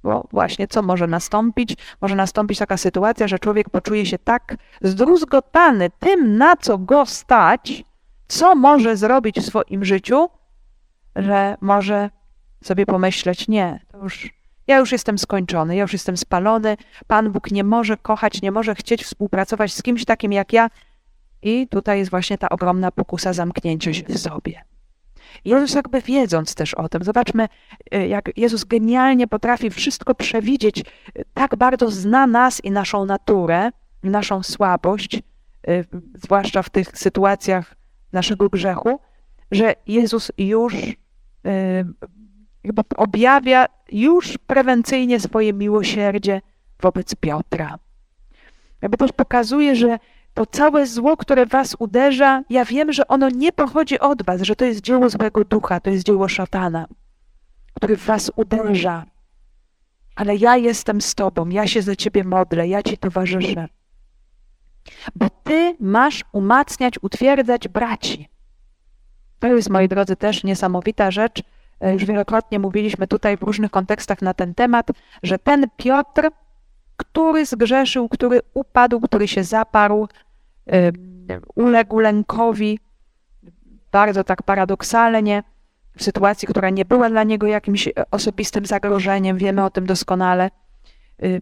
[0.03, 1.77] Bo właśnie co może nastąpić?
[2.01, 7.85] Może nastąpić taka sytuacja, że człowiek poczuje się tak zdruzgotany tym, na co go stać,
[8.29, 10.29] co może zrobić w swoim życiu,
[11.17, 12.11] że może
[12.65, 14.31] sobie pomyśleć, nie, to już,
[14.67, 18.75] ja już jestem skończony, ja już jestem spalony, Pan Bóg nie może kochać, nie może
[18.75, 20.71] chcieć współpracować z kimś takim jak ja.
[21.43, 24.63] I tutaj jest właśnie ta ogromna pokusa zamknięcia się w sobie.
[25.45, 27.49] Jezus jakby wiedząc też o tym, zobaczmy,
[27.95, 33.71] y, jak Jezus genialnie potrafi wszystko przewidzieć, y, tak bardzo zna nas i naszą naturę,
[34.03, 35.15] naszą słabość,
[35.69, 37.75] y, zwłaszcza w tych sytuacjach
[38.13, 39.01] naszego grzechu,
[39.51, 40.75] że Jezus już
[42.67, 46.41] chyba objawia już prewencyjnie swoje miłosierdzie
[46.83, 47.79] wobec Piotra.
[48.83, 49.99] Jakby też pokazuje, że
[50.35, 54.57] to całe zło, które was uderza, ja wiem, że ono nie pochodzi od was, że
[54.57, 56.87] to jest dzieło złego ducha, to jest dzieło szatana,
[57.75, 59.05] który was uderza.
[60.17, 63.69] Ale ja jestem z tobą, ja się za ciebie modlę, ja ci towarzyszę.
[65.15, 68.29] Bo ty masz umacniać, utwierdzać braci.
[69.39, 71.43] To jest, moi drodzy, też niesamowita rzecz.
[71.81, 74.91] E, już wielokrotnie mówiliśmy tutaj w różnych kontekstach na ten temat,
[75.23, 76.31] że ten Piotr
[76.97, 80.09] który zgrzeszył, który upadł, który się zaparł,
[81.55, 82.79] uległ lękowi,
[83.93, 85.43] bardzo tak paradoksalnie,
[85.97, 90.51] w sytuacji, która nie była dla niego jakimś osobistym zagrożeniem, wiemy o tym doskonale.
[91.23, 91.41] Y,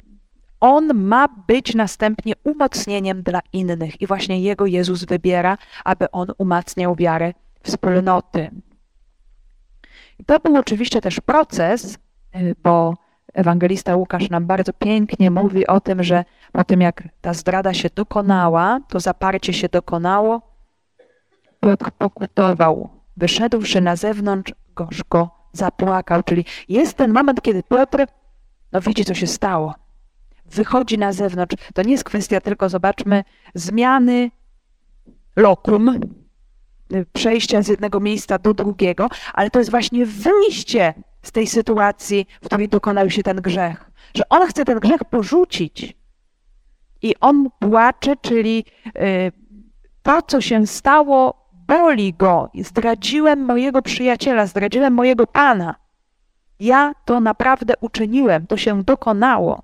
[0.60, 6.96] on ma być następnie umocnieniem dla innych i właśnie jego Jezus wybiera, aby on umacniał
[6.96, 8.50] wiarę wspólnoty.
[10.18, 11.98] I to był oczywiście też proces,
[12.36, 12.94] y, bo
[13.34, 17.88] ewangelista Łukasz nam bardzo pięknie mówi o tym, że po tym jak ta zdrada się
[17.94, 20.50] dokonała, to zaparcie się dokonało,
[21.60, 22.90] Piotr pokutował.
[23.16, 26.22] Wyszedłszy na zewnątrz, gorzko zapłakał.
[26.22, 28.06] Czyli jest ten moment, kiedy Piotr,
[28.72, 29.74] no widzi, co się stało.
[30.46, 31.56] Wychodzi na zewnątrz.
[31.74, 34.30] To nie jest kwestia tylko, zobaczmy, zmiany
[35.36, 36.00] lokum,
[37.12, 42.46] przejścia z jednego miejsca do drugiego, ale to jest właśnie wyjście z tej sytuacji, w
[42.46, 43.90] której dokonał się ten grzech.
[44.14, 45.96] Że on chce ten grzech porzucić.
[47.02, 49.32] I on płacze, czyli y,
[50.02, 52.50] to, co się stało, boli go.
[52.54, 55.74] Zdradziłem mojego przyjaciela, zdradziłem mojego pana.
[56.60, 59.62] Ja to naprawdę uczyniłem, to się dokonało.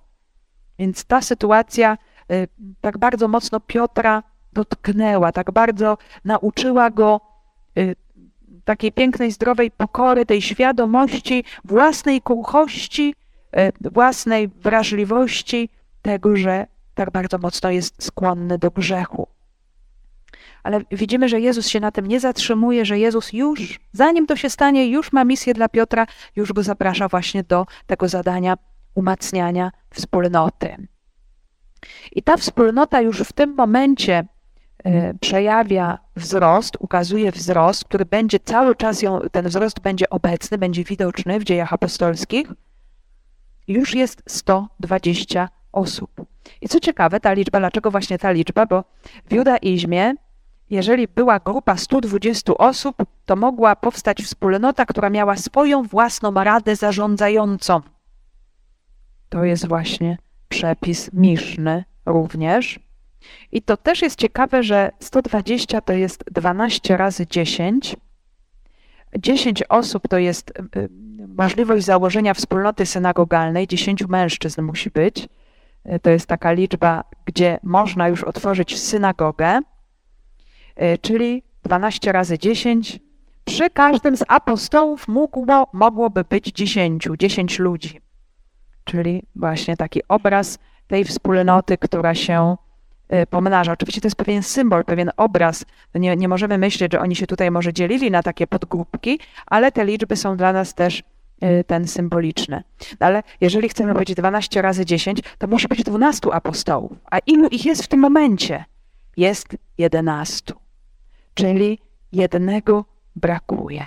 [0.79, 1.99] Więc ta sytuacja
[2.33, 2.49] y,
[2.81, 7.21] tak bardzo mocno Piotra dotknęła, tak bardzo nauczyła go
[7.79, 7.97] y,
[8.67, 13.15] takiej pięknej, zdrowej pokory, tej świadomości własnej kruchości,
[13.53, 15.69] e, własnej wrażliwości,
[16.03, 19.29] tego, że tak bardzo mocno jest skłonny do grzechu.
[20.63, 24.51] Ale widzimy, że Jezus się na tym nie zatrzymuje, że Jezus już, zanim to się
[24.51, 28.55] stanie, już ma misję dla Piotra, już go zaprasza właśnie do tego zadania
[28.95, 30.77] umacniania wspólnoty.
[32.13, 34.25] I ta wspólnota już w tym momencie
[35.21, 41.41] przejawia wzrost, ukazuje wzrost, który będzie cały czas ją, ten wzrost będzie obecny, będzie widoczny
[41.41, 42.53] w dziejach apostolskich.
[43.69, 46.11] Już jest 120 osób.
[46.61, 48.67] I co ciekawe, ta liczba, dlaczego właśnie ta liczba?
[48.67, 48.85] Bo
[49.31, 50.15] w judaizmie,
[50.71, 57.81] jeżeli była grupa 120 osób, to mogła powstać wspólnota, która miała swoją własną radę zarządzającą.
[59.29, 60.19] To jest właśnie
[60.49, 62.86] przepis Miszny również.
[63.53, 67.97] I to też jest ciekawe, że 120 to jest 12 razy 10.
[69.19, 70.89] 10 osób to jest y, y,
[71.29, 75.29] możliwość założenia wspólnoty synagogalnej, 10 mężczyzn musi być.
[75.95, 79.61] Y, to jest taka liczba, gdzie można już otworzyć synagogę,
[81.01, 83.01] czyli 12 razy 10.
[83.45, 88.01] Przy każdym z apostołów mógło, mogłoby być 10, 10 ludzi.
[88.85, 92.57] Czyli właśnie taki obraz tej wspólnoty, która się
[93.31, 93.73] pomnaża.
[93.73, 95.65] Oczywiście to jest pewien symbol, pewien obraz.
[95.95, 99.85] Nie, nie możemy myśleć, że oni się tutaj może dzielili na takie podgrupki, ale te
[99.85, 101.03] liczby są dla nas też
[101.45, 102.63] y, ten symboliczne.
[103.01, 106.93] Ale jeżeli chcemy powiedzieć 12 razy 10, to musi być 12 apostołów.
[107.11, 108.65] A ilu ich jest w tym momencie?
[109.17, 110.55] Jest 11.
[111.35, 111.79] Czyli
[112.13, 112.85] jednego
[113.17, 113.87] brakuje.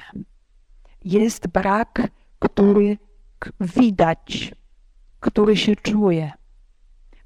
[1.06, 2.02] Jest brak,
[2.40, 2.98] który
[3.60, 4.52] widać,
[5.20, 6.32] który się czuje.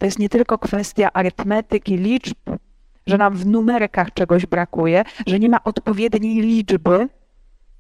[0.03, 2.37] To jest nie tylko kwestia arytmetyki, liczb,
[3.07, 7.09] że nam w numerkach czegoś brakuje, że nie ma odpowiedniej liczby,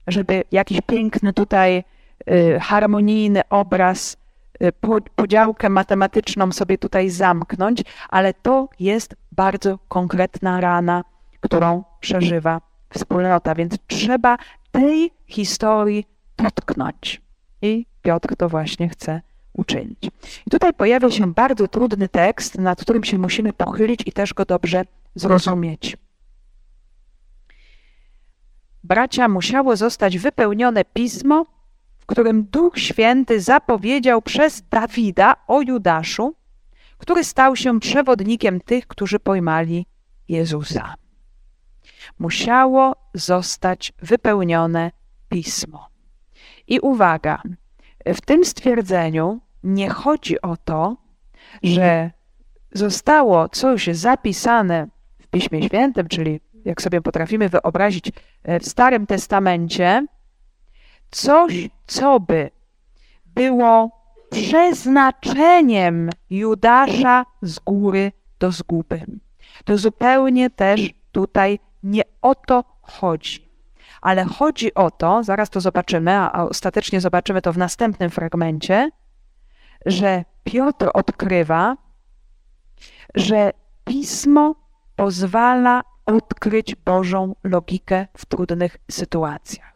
[0.07, 1.83] żeby jakiś piękny tutaj
[2.31, 4.17] y, harmonijny obraz,
[4.63, 4.71] y,
[5.15, 11.03] podziałkę matematyczną sobie tutaj zamknąć, ale to jest bardzo konkretna rana,
[11.39, 14.37] którą przeżywa wspólnota, więc trzeba
[14.71, 16.05] tej historii
[16.37, 17.21] dotknąć.
[17.61, 19.21] I Piotr to właśnie chce
[19.53, 20.11] uczynić.
[20.47, 24.45] I tutaj pojawia się bardzo trudny tekst, nad którym się musimy pochylić i też go
[24.45, 24.85] dobrze
[25.15, 25.97] zrozumieć.
[28.83, 31.45] Bracia, musiało zostać wypełnione pismo,
[31.99, 36.35] w którym Duch Święty zapowiedział przez Dawida o Judaszu,
[36.97, 39.85] który stał się przewodnikiem tych, którzy pojmali
[40.27, 40.93] Jezusa.
[42.19, 44.91] Musiało zostać wypełnione
[45.29, 45.87] pismo.
[46.67, 47.41] I uwaga,
[48.05, 50.97] w tym stwierdzeniu nie chodzi o to,
[51.63, 52.11] że
[52.71, 54.87] zostało coś zapisane
[55.19, 58.11] w Piśmie Świętym, czyli jak sobie potrafimy wyobrazić
[58.43, 60.05] e, w Starym Testamencie,
[61.11, 62.49] coś, co by
[63.25, 63.91] było
[64.29, 69.05] przeznaczeniem Judasza z góry do zguby.
[69.65, 73.52] To zupełnie też tutaj nie o to chodzi.
[74.03, 78.89] Ale chodzi o to, zaraz to zobaczymy, a ostatecznie zobaczymy to w następnym fragmencie,
[79.85, 81.77] że Piotr odkrywa,
[83.15, 83.51] że
[83.85, 84.55] pismo
[84.95, 89.73] pozwala odkryć Bożą logikę w trudnych sytuacjach.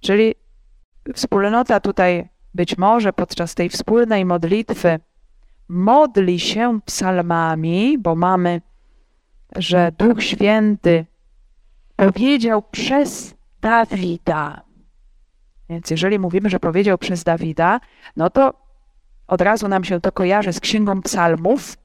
[0.00, 0.34] Czyli
[1.14, 5.00] wspólnota tutaj być może podczas tej wspólnej modlitwy
[5.68, 8.60] modli się psalmami, bo mamy,
[9.56, 11.06] że Duch Święty
[12.00, 14.60] powiedział przez Dawida.
[15.68, 17.80] Więc jeżeli mówimy, że powiedział przez Dawida,
[18.16, 18.54] no to
[19.26, 21.76] od razu nam się to kojarzy z Księgą Psalmów,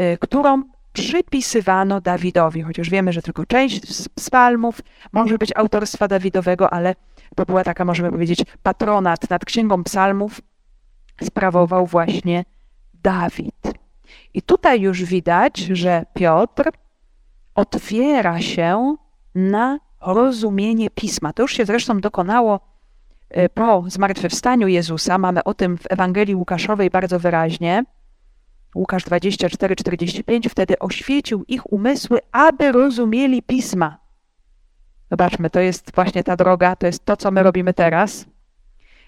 [0.00, 4.80] y, którą przypisywano Dawidowi, chociaż wiemy, że tylko część z psalmów
[5.12, 6.94] może być autorstwa Dawidowego, ale
[7.36, 10.40] to była taka, możemy powiedzieć, patronat nad Księgą Psalmów
[11.22, 12.44] sprawował właśnie
[12.94, 13.72] Dawid.
[14.34, 16.70] I tutaj już widać, że Piotr
[17.54, 18.96] otwiera się
[19.34, 21.32] na rozumienie pisma.
[21.32, 22.60] To już się zresztą dokonało
[23.30, 25.18] e, po zmartwychwstaniu Jezusa.
[25.18, 27.84] Mamy o tym w Ewangelii Łukaszowej bardzo wyraźnie.
[28.74, 33.98] Łukasz 24-45 wtedy oświecił ich umysły, aby rozumieli pisma.
[35.10, 38.26] Zobaczmy, to jest właśnie ta droga, to jest to, co my robimy teraz.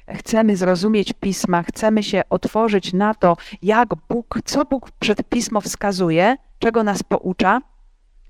[0.08, 6.36] Chcemy zrozumieć pisma, chcemy się otworzyć na to, jak Bóg, co Bóg przed pismo wskazuje,
[6.58, 7.60] czego nas poucza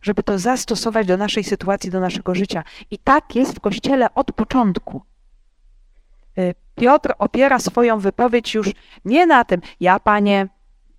[0.04, 2.64] żeby to zastosować do naszej sytuacji, do naszego życia.
[2.90, 5.02] I tak jest w Kościele od początku.
[6.38, 8.70] Y, Piotr opiera swoją wypowiedź już
[9.04, 10.48] nie na tym, ja panie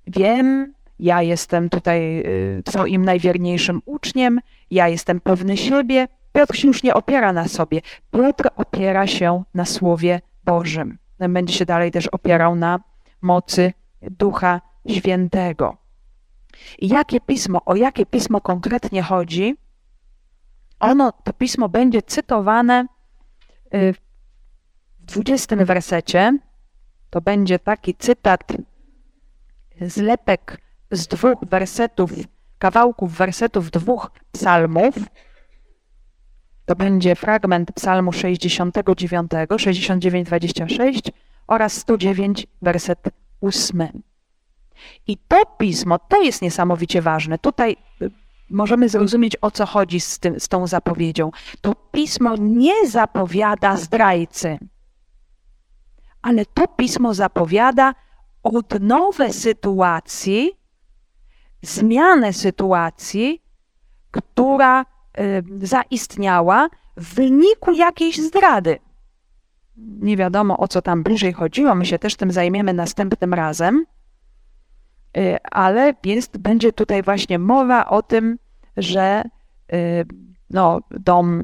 [0.07, 4.39] wiem, ja jestem tutaj y, Twoim najwierniejszym uczniem,
[4.71, 6.07] ja jestem pewny siebie.
[6.33, 7.81] Piotr się już nie opiera na sobie.
[8.11, 10.97] Piotr opiera się na Słowie Bożym.
[11.19, 12.79] Będzie się dalej też opierał na
[13.21, 15.84] mocy Ducha Świętego.
[16.79, 19.55] I jakie pismo, o jakie pismo konkretnie chodzi?
[20.79, 22.85] Ono, to pismo będzie cytowane
[23.73, 23.97] y, w
[25.05, 26.37] 20 wersecie.
[27.09, 28.53] To będzie taki cytat,
[29.81, 32.11] zlepek z dwóch wersetów,
[32.57, 34.95] kawałków wersetów dwóch psalmów.
[36.65, 41.11] To będzie fragment psalmu 69, 69-26
[41.47, 42.99] oraz 109, werset
[43.41, 43.89] 8.
[45.07, 47.39] I to pismo, to jest niesamowicie ważne.
[47.39, 48.11] Tutaj y,
[48.49, 51.31] możemy zrozumieć, o co chodzi z, tym, z tą zapowiedzią.
[51.61, 54.57] To pismo nie zapowiada zdrajcy,
[56.21, 57.95] ale to pismo zapowiada
[58.43, 60.51] odnowę sytuacji,
[61.61, 63.41] zmianę sytuacji,
[64.11, 64.85] która y,
[65.67, 68.79] zaistniała w wyniku jakiejś zdrady.
[69.77, 73.85] Nie wiadomo o co tam bliżej chodziło, my się też tym zajmiemy następnym razem,
[75.51, 78.37] ale jest, będzie tutaj właśnie mowa o tym,
[78.77, 79.23] że
[79.73, 80.05] y,
[80.49, 81.43] no, dom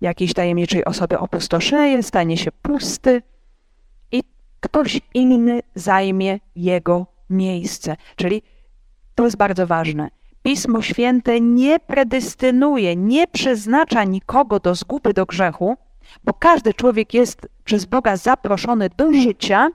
[0.00, 3.22] jakiejś tajemniczej osoby opustoszeje, stanie się pusty
[4.12, 4.22] i
[4.60, 7.96] ktoś inny zajmie jego miejsce.
[8.16, 8.42] Czyli
[9.14, 10.08] to jest bardzo ważne.
[10.42, 15.76] Pismo Święte nie predestynuje, nie przeznacza nikogo do zguby, do grzechu,
[16.24, 19.68] bo każdy człowiek jest przez Boga zaproszony do życia,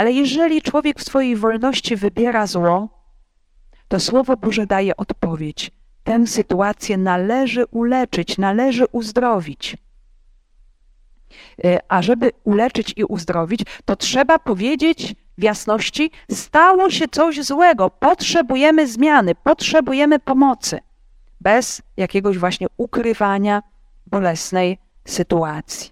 [0.00, 2.88] ale jeżeli człowiek w swojej wolności wybiera zło,
[3.88, 5.70] to Słowo Boże daje odpowiedź.
[6.04, 9.76] Tę sytuację należy uleczyć, należy uzdrowić.
[11.64, 17.90] E, a żeby uleczyć i uzdrowić, to trzeba powiedzieć w jasności: stało się coś złego,
[17.90, 20.78] potrzebujemy zmiany, potrzebujemy pomocy,
[21.40, 23.62] bez jakiegoś właśnie ukrywania
[24.06, 25.90] bolesnej sytuacji.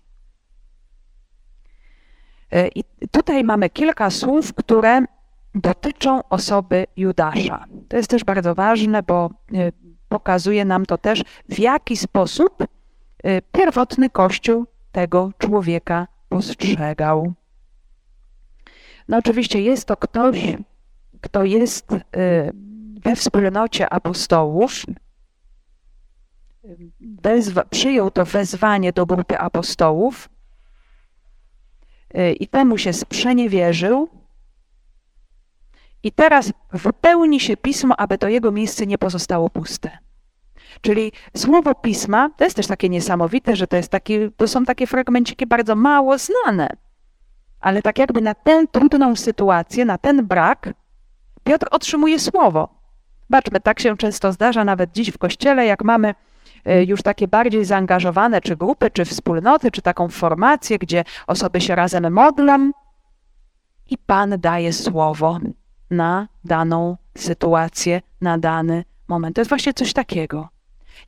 [2.52, 5.04] E, I tutaj mamy kilka słów, które
[5.54, 7.64] dotyczą osoby Judasza.
[7.88, 9.72] To jest też bardzo ważne, bo e,
[10.08, 17.32] pokazuje nam to też, w jaki sposób e, pierwotny Kościół tego człowieka postrzegał.
[19.08, 20.56] No oczywiście jest to ktoś,
[21.20, 21.86] kto jest
[23.04, 24.84] we wspólnocie apostołów,
[27.70, 30.37] przyjął to wezwanie do grupy apostołów y,
[32.40, 34.08] i temu się sprzeniewierzył.
[36.02, 39.98] I teraz wypełni się pismo, aby to jego miejsce nie pozostało puste.
[40.80, 44.86] Czyli słowo pisma to jest też takie niesamowite, że to, jest taki, to są takie
[44.86, 46.68] fragmenciki bardzo mało znane.
[47.60, 50.74] Ale tak jakby na tę trudną sytuację, na ten brak,
[51.44, 52.68] Piotr otrzymuje słowo.
[53.30, 56.14] Baczmy, tak się często zdarza nawet dziś w kościele, jak mamy
[56.86, 62.12] już takie bardziej zaangażowane, czy grupy, czy wspólnoty, czy taką formację, gdzie osoby się razem
[62.12, 62.70] modlą
[63.90, 65.38] i Pan daje słowo
[65.90, 69.36] na daną sytuację, na dany moment.
[69.36, 70.48] To jest właśnie coś takiego.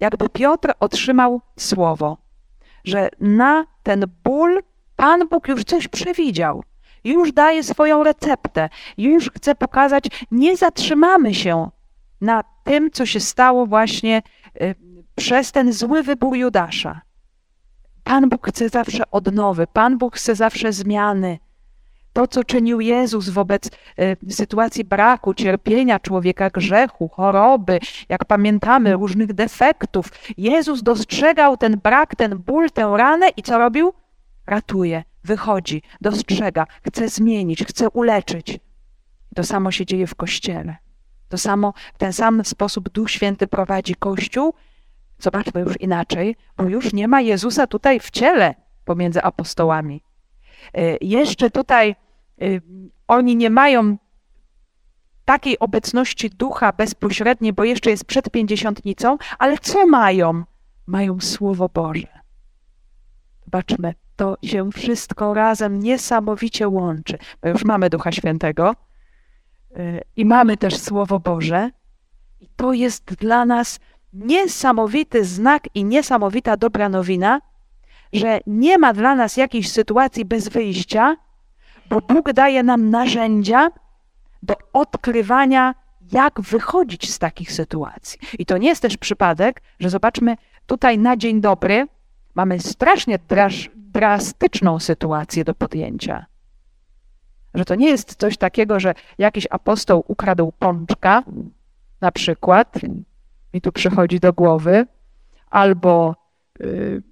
[0.00, 2.16] Jakby Piotr otrzymał słowo,
[2.84, 4.62] że na ten ból
[4.96, 6.64] Pan Bóg już coś przewidział.
[7.04, 11.70] Już daje swoją receptę, już chce pokazać, nie zatrzymamy się
[12.20, 14.22] na tym, co się stało właśnie
[14.62, 14.74] y,
[15.20, 17.00] przez ten zły wybór Judasza.
[18.04, 21.38] Pan Bóg chce zawsze odnowy, Pan Bóg chce zawsze zmiany.
[22.12, 29.32] To, co czynił Jezus wobec y, sytuacji braku, cierpienia człowieka, grzechu, choroby, jak pamiętamy, różnych
[29.32, 30.12] defektów.
[30.36, 33.92] Jezus dostrzegał ten brak, ten ból, tę ranę i co robił?
[34.46, 38.60] Ratuje, wychodzi, dostrzega, chce zmienić, chce uleczyć.
[39.34, 40.76] To samo się dzieje w Kościele.
[41.28, 44.54] To samo, w ten sam sposób Duch Święty prowadzi Kościół
[45.20, 48.54] Zobaczmy już inaczej, bo już nie ma Jezusa tutaj w ciele
[48.84, 50.02] pomiędzy apostołami.
[50.74, 52.44] E, jeszcze tutaj e,
[53.08, 53.96] oni nie mają
[55.24, 60.44] takiej obecności ducha bezpośredniej, bo jeszcze jest przed pięćdziesiątnicą, ale co mają?
[60.86, 62.08] Mają Słowo Boże.
[63.44, 67.18] Zobaczmy, to się wszystko razem niesamowicie łączy.
[67.42, 68.76] Bo już mamy Ducha Świętego
[69.76, 71.70] e, i mamy też Słowo Boże.
[72.40, 73.80] I to jest dla nas
[74.12, 77.40] niesamowity znak i niesamowita dobra nowina,
[78.12, 81.16] że nie ma dla nas jakiejś sytuacji bez wyjścia,
[81.90, 83.70] bo Bóg daje nam narzędzia
[84.42, 85.74] do odkrywania,
[86.12, 88.18] jak wychodzić z takich sytuacji.
[88.38, 90.36] I to nie jest też przypadek, że zobaczmy,
[90.66, 91.86] tutaj na dzień dobry
[92.34, 93.18] mamy strasznie
[93.74, 96.26] drastyczną sytuację do podjęcia.
[97.54, 101.22] Że to nie jest coś takiego, że jakiś apostoł ukradł pączka,
[102.00, 102.78] na przykład,
[103.54, 104.86] mi tu przychodzi do głowy,
[105.50, 106.16] albo
[106.60, 107.02] y,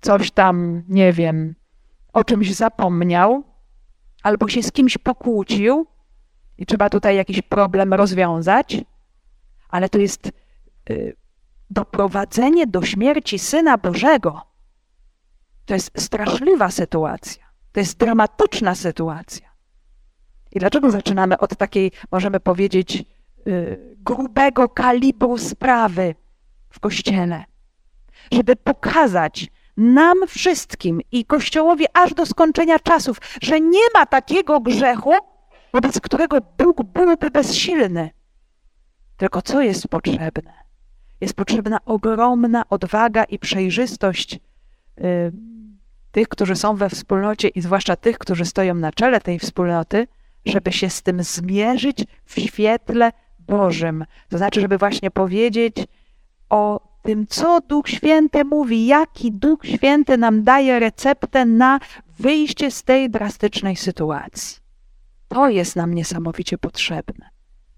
[0.00, 1.54] coś tam, nie wiem,
[2.12, 3.44] o czymś zapomniał,
[4.22, 5.86] albo się z kimś pokłócił
[6.58, 8.84] i trzeba tutaj jakiś problem rozwiązać,
[9.68, 10.32] ale to jest
[10.90, 11.16] y,
[11.70, 14.42] doprowadzenie do śmierci Syna Bożego.
[15.66, 17.50] To jest straszliwa sytuacja.
[17.72, 19.50] To jest dramatyczna sytuacja.
[20.52, 23.04] I dlaczego zaczynamy od takiej, możemy powiedzieć,
[23.96, 26.14] grubego kalibru sprawy
[26.70, 27.44] w Kościele?
[28.32, 35.12] Żeby pokazać nam wszystkim i Kościołowi aż do skończenia czasów, że nie ma takiego grzechu,
[35.72, 38.10] wobec którego Bóg byłby bezsilny.
[39.16, 40.52] Tylko co jest potrzebne?
[41.20, 45.32] Jest potrzebna ogromna odwaga i przejrzystość y,
[46.10, 50.06] tych, którzy są we wspólnocie i zwłaszcza tych, którzy stoją na czele tej wspólnoty,
[50.46, 53.12] żeby się z tym zmierzyć w świetle
[53.50, 54.04] Bożym.
[54.28, 55.76] To znaczy, żeby właśnie powiedzieć
[56.50, 61.80] o tym, co Duch Święty mówi, jaki Duch Święty nam daje receptę na
[62.18, 64.60] wyjście z tej drastycznej sytuacji.
[65.28, 67.30] To jest nam niesamowicie potrzebne.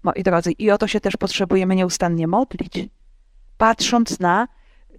[0.03, 2.89] Moi drodzy, i o to się też potrzebujemy nieustannie modlić,
[3.57, 4.47] patrząc na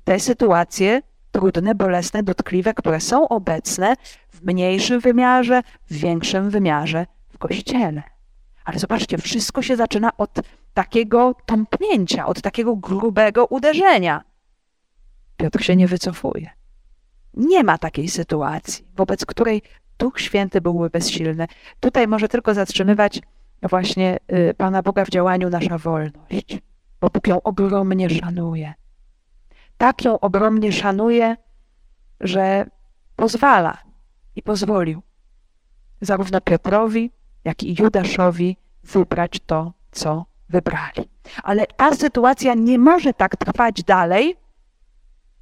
[0.05, 3.95] te sytuacje trudne, bolesne, dotkliwe, które są obecne
[4.29, 8.14] w mniejszym wymiarze, w większym wymiarze w kościele.
[8.65, 10.31] Ale zobaczcie, wszystko się zaczyna od
[10.75, 14.25] takiego tąpnięcia, od takiego grubego uderzenia.
[15.37, 16.51] Piotr się nie wycofuje.
[17.35, 19.63] Nie ma takiej sytuacji, wobec której
[19.99, 21.47] Duch Święty byłby bezsilny.
[21.81, 23.21] Tutaj może tylko zatrzymywać
[23.63, 26.59] właśnie y, Pana Boga w działaniu nasza wolność,
[27.01, 28.75] bo Bóg ją ogromnie szanuje.
[29.79, 31.37] Tak ją ogromnie szanuje,
[32.21, 32.67] że
[33.17, 33.79] pozwala
[34.37, 35.03] i pozwolił
[36.01, 37.11] zarówno Piotrowi,
[37.45, 41.09] jak i Judaszowi wybrać to, co wybrali.
[41.43, 44.37] Ale ta sytuacja nie może tak trwać dalej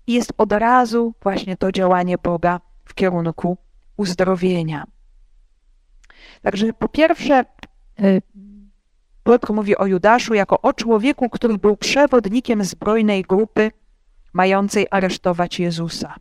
[0.06, 3.56] jest od razu właśnie to działanie Boga w kierunku
[3.96, 4.84] uzdrowienia.
[6.42, 7.44] Także po pierwsze,
[8.00, 8.22] y,
[9.24, 13.70] Piotr mówi o Judaszu jako o człowieku, który był przewodnikiem zbrojnej grupy
[14.32, 16.14] mającej aresztować Jezusa.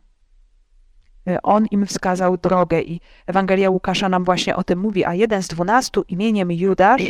[1.28, 5.42] Y, on im wskazał drogę i Ewangelia Łukasza nam właśnie o tym mówi, a jeden
[5.42, 7.02] z dwunastu imieniem Judasz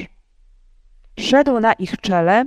[1.21, 2.47] szedł na ich czele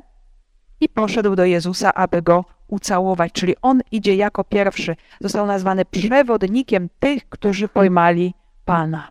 [0.82, 4.96] i poszedł do Jezusa, aby go ucałować, czyli on idzie jako pierwszy.
[5.22, 8.34] Został nazwany przewodnikiem tych, którzy pojmali
[8.66, 9.10] Pana.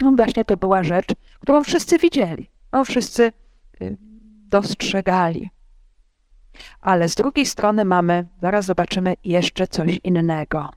[0.00, 1.08] No właśnie to była rzecz,
[1.40, 3.32] którą wszyscy widzieli, no wszyscy
[3.80, 3.96] y,
[4.48, 5.50] dostrzegali.
[6.80, 10.70] Ale z drugiej strony mamy, zaraz zobaczymy jeszcze coś innego.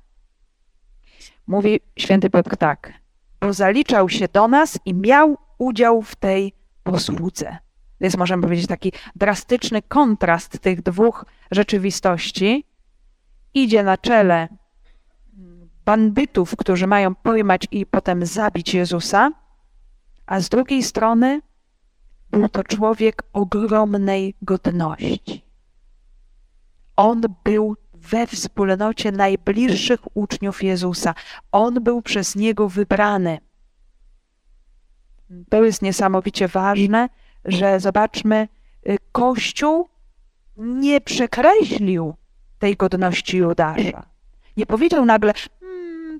[1.51, 2.93] Mówi święty Piotr tak,
[3.41, 7.57] bo zaliczał się do nas i miał udział w tej posłudze.
[7.99, 12.65] Jest, możemy powiedzieć, taki drastyczny kontrast tych dwóch rzeczywistości.
[13.53, 14.47] Idzie na czele
[15.85, 19.31] bandytów, którzy mają pojmać i potem zabić Jezusa,
[20.25, 21.41] a z drugiej strony
[22.29, 25.45] był to człowiek ogromnej godności.
[26.95, 31.13] On był we wspólnocie najbliższych uczniów Jezusa.
[31.51, 33.39] On był przez niego wybrany.
[35.49, 37.09] To jest niesamowicie ważne,
[37.45, 38.47] że zobaczmy,
[38.89, 39.89] y, Kościół
[40.57, 42.15] nie przekreślił
[42.59, 44.05] tej godności Judasza.
[44.57, 45.33] Nie powiedział nagle,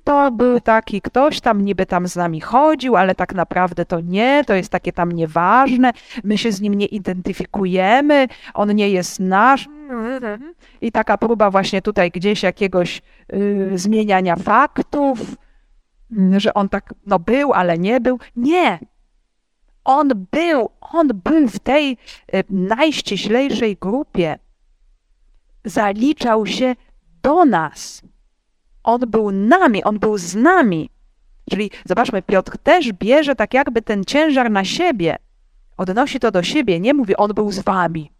[0.04, 4.44] to był taki ktoś tam, niby tam z nami chodził, ale tak naprawdę to nie,
[4.46, 5.92] to jest takie tam nieważne,
[6.24, 9.68] my się z nim nie identyfikujemy, on nie jest nasz.
[10.80, 15.18] I taka próba właśnie tutaj gdzieś jakiegoś y, zmieniania faktów,
[16.36, 18.18] że on tak no był, ale nie był.
[18.36, 18.78] Nie,
[19.84, 21.96] on był, on był w tej
[22.32, 24.38] e, najściślejszej grupie.
[25.64, 26.74] Zaliczał się
[27.22, 28.02] do nas.
[28.84, 30.90] On był nami, on był z nami.
[31.50, 35.16] Czyli zobaczmy, Piotr też bierze tak jakby ten ciężar na siebie.
[35.76, 38.12] Odnosi to do siebie, nie mówi, on był z wami,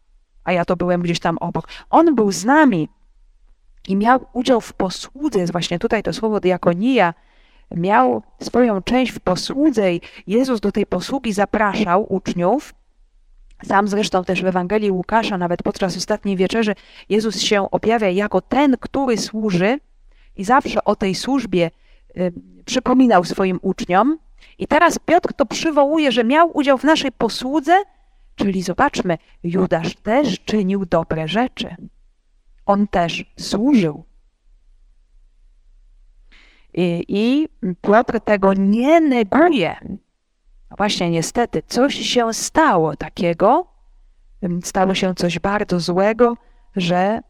[0.44, 1.68] a ja to byłem gdzieś tam obok.
[1.90, 2.88] On był z nami
[3.88, 5.38] i miał udział w posłudze.
[5.38, 7.14] Jest właśnie tutaj to słowo diakonia,
[7.70, 12.74] miał swoją część w posłudze i Jezus do tej posługi zapraszał uczniów.
[13.64, 16.74] Sam zresztą też w Ewangelii Łukasza, nawet podczas ostatniej wieczerzy,
[17.08, 19.78] Jezus się objawia jako ten, który służy
[20.37, 21.70] i zawsze o tej służbie
[22.16, 22.33] y,
[22.64, 24.18] przypominał swoim uczniom.
[24.59, 27.83] I teraz Piotr to przywołuje, że miał udział w naszej posłudze,
[28.35, 31.76] czyli zobaczmy, Judasz też czynił dobre rzeczy.
[32.66, 34.05] On też służył.
[36.74, 37.49] I, i
[37.83, 39.76] Piotr tego nie neguje.
[40.70, 43.66] No właśnie, niestety, coś się stało takiego,
[44.64, 46.37] stało się coś bardzo złego,
[46.76, 47.20] że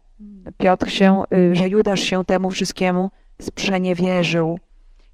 [0.58, 3.10] Piotr się, y, że Judasz się temu wszystkiemu
[3.40, 4.58] sprzeniewierzył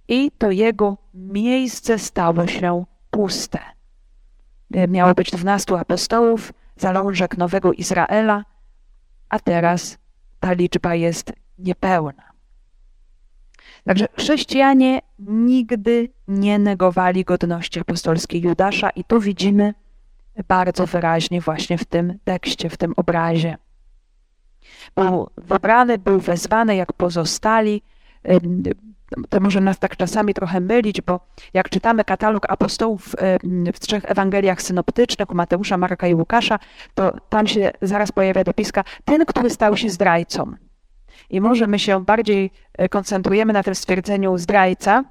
[0.09, 3.59] i to jego miejsce stało się puste.
[4.77, 8.45] y, miało być dwunastu apostołów, zalążek nowego Izraela,
[9.29, 9.99] a teraz
[10.41, 12.23] ta liczba jest niepełna.
[13.85, 19.75] Także chrześcijanie nigdy nie negowali godności apostolskiej Judasza i to widzimy
[20.49, 23.57] bardzo wyraźnie właśnie w tym tekście, w tym obrazie.
[24.97, 27.83] Był wybrany, był wezwany jak pozostali.
[29.29, 31.21] To może nas tak czasami trochę mylić, bo
[31.55, 33.17] jak czytamy katalog apostołów
[33.75, 36.59] w trzech Ewangeliach synoptycznych, u Mateusza, Marka i Łukasza,
[36.95, 40.53] to tam się zaraz pojawia dopiska ten, który stał się zdrajcą.
[41.31, 45.05] I może my się bardziej e, koncentrujemy na tym stwierdzeniu zdrajca,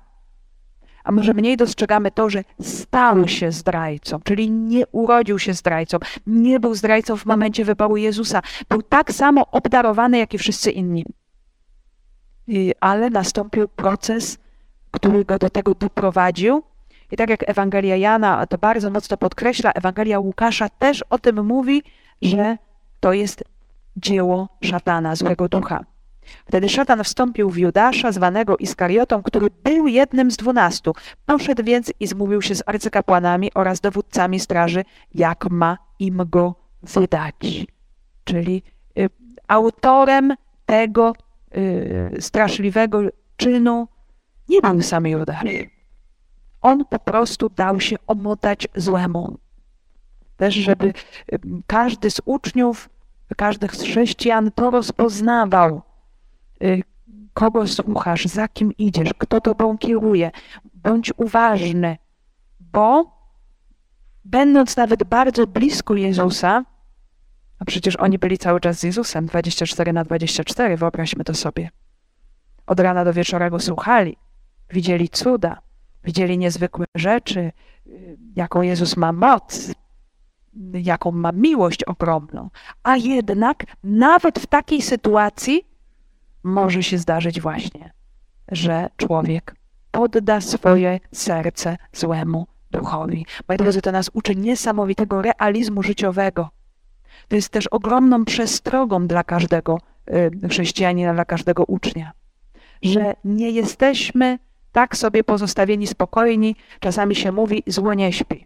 [1.08, 5.97] a może mniej dostrzegamy to, że stał się zdrajcą, czyli nie urodził się zdrajcą,
[6.28, 8.41] nie był zdrajcą w momencie wyboru Jezusa.
[8.70, 11.05] Był tak samo obdarowany, jak i wszyscy inni.
[12.80, 14.38] Ale nastąpił proces,
[14.91, 16.64] który go do tego doprowadził.
[17.12, 21.84] I tak jak Ewangelia Jana to bardzo mocno podkreśla, Ewangelia Łukasza też o tym mówi,
[22.22, 22.58] że
[22.99, 23.43] to jest
[23.97, 25.86] dzieło szatana, złego ducha.
[26.46, 30.94] Wtedy szatan wstąpił w Judasza, zwanego Iskariotą, który był jednym z dwunastu.
[31.26, 37.66] Poszedł więc i zmówił się z arcykapłanami oraz dowódcami straży, jak ma im go wydać.
[38.24, 38.64] Czyli
[38.98, 39.10] y,
[39.48, 40.34] autorem
[40.66, 41.14] tego
[41.58, 43.02] y, straszliwego
[43.38, 43.88] czynu
[44.50, 45.44] nie był sam Judasz.
[46.62, 49.38] On po prostu dał się omotać złemu.
[50.38, 50.94] Też, żeby y,
[51.68, 52.90] każdy z uczniów,
[53.38, 55.82] każdy z chrześcijan to rozpoznawał
[57.34, 60.32] kogo słuchasz, za kim idziesz, kto tobą kieruje.
[60.74, 61.97] Bądź uważny,
[62.60, 63.18] bo
[64.26, 66.66] będąc nawet bardzo blisko Jezusa,
[67.60, 71.70] a przecież oni byli cały czas z Jezusem, 24 na 24, wyobraźmy to sobie.
[72.68, 74.18] Od rana do wieczora go słuchali,
[74.70, 75.62] widzieli cuda,
[76.03, 77.51] widzieli niezwykłe rzeczy,
[77.88, 79.72] y, jaką Jezus ma moc,
[80.74, 82.49] jaką ma miłość ogromną.
[82.84, 85.77] A jednak nawet w takiej sytuacji
[86.48, 87.91] może się zdarzyć właśnie,
[88.52, 89.56] że człowiek
[89.91, 93.26] podda swoje serce złemu duchowi.
[93.48, 96.50] Moi drodzy, to nas uczy niesamowitego realizmu życiowego.
[97.28, 99.80] To jest też ogromną przestrogą dla każdego
[100.43, 102.12] y, chrześcijanina, dla każdego ucznia,
[102.82, 104.39] że nie jesteśmy
[104.72, 106.56] tak sobie pozostawieni spokojni.
[106.80, 108.45] Czasami się mówi, zło nie śpi.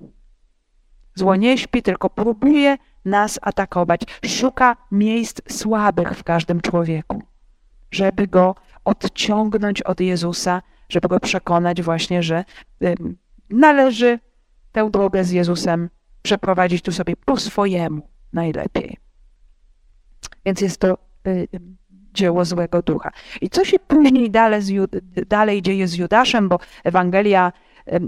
[1.15, 4.01] Zło nie śpi, tylko próbuje nas atakować.
[4.25, 7.30] Szuka miejsc słabych w każdym człowieku
[7.91, 12.45] żeby go odciągnąć od Jezusa, żeby go przekonać właśnie, że
[13.49, 14.19] należy
[14.71, 15.89] tę drogę z Jezusem
[16.21, 18.01] przeprowadzić tu sobie po swojemu
[18.33, 18.97] najlepiej.
[20.45, 21.47] Więc jest to y,
[22.13, 23.11] dzieło złego ducha.
[23.41, 24.61] I co się później dalej,
[25.27, 27.51] dalej dzieje z Judaszem, bo Ewangelia,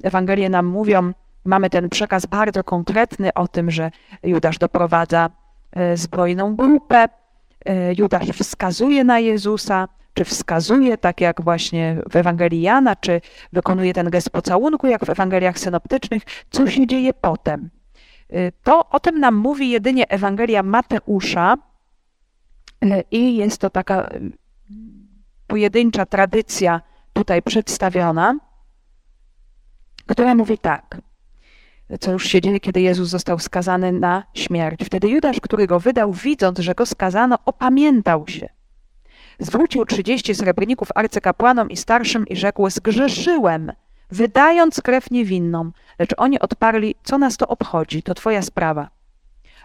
[0.04, 1.14] Ewangelie nam mówią,
[1.46, 3.92] mamy ten przekaz bardzo konkretny o tym, że
[4.24, 5.30] Judasz doprowadza
[5.72, 7.10] e, zbrojną grupę,
[7.98, 13.22] Judasz wskazuje na Jezusa, czy wskazuje, tak jak właśnie w Ewangelii Jana, czy
[13.54, 17.70] wykonuje ten gest pocałunku, jak w Ewangeliach synoptycznych, co się dzieje potem.
[18.30, 21.56] E, to o tym nam mówi jedynie Ewangelia Mateusza
[22.86, 24.10] e, i jest to taka
[25.48, 26.82] pojedyncza tradycja
[27.14, 28.40] tutaj przedstawiona,
[30.08, 30.98] która mówi tak–
[32.00, 34.80] co już się dzieje, kiedy Jezus został skazany na śmierć.
[34.86, 38.50] Wtedy Judasz, który go wydał, widząc, że go skazano, opamiętał się.
[39.40, 43.72] Zwrócił trzydzieści srebrników arcykapłanom i starszym i rzekł, zgrzeszyłem,
[44.12, 45.72] wydając krew niewinną.
[46.00, 48.90] Lecz oni odparli, co nas to obchodzi, to twoja sprawa.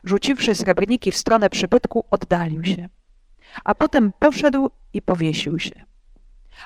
[0.04, 2.88] Rzuciwszy srebrniki w stronę przybytku, oddalił się.
[3.64, 5.84] A potem poszedł i powiesił się.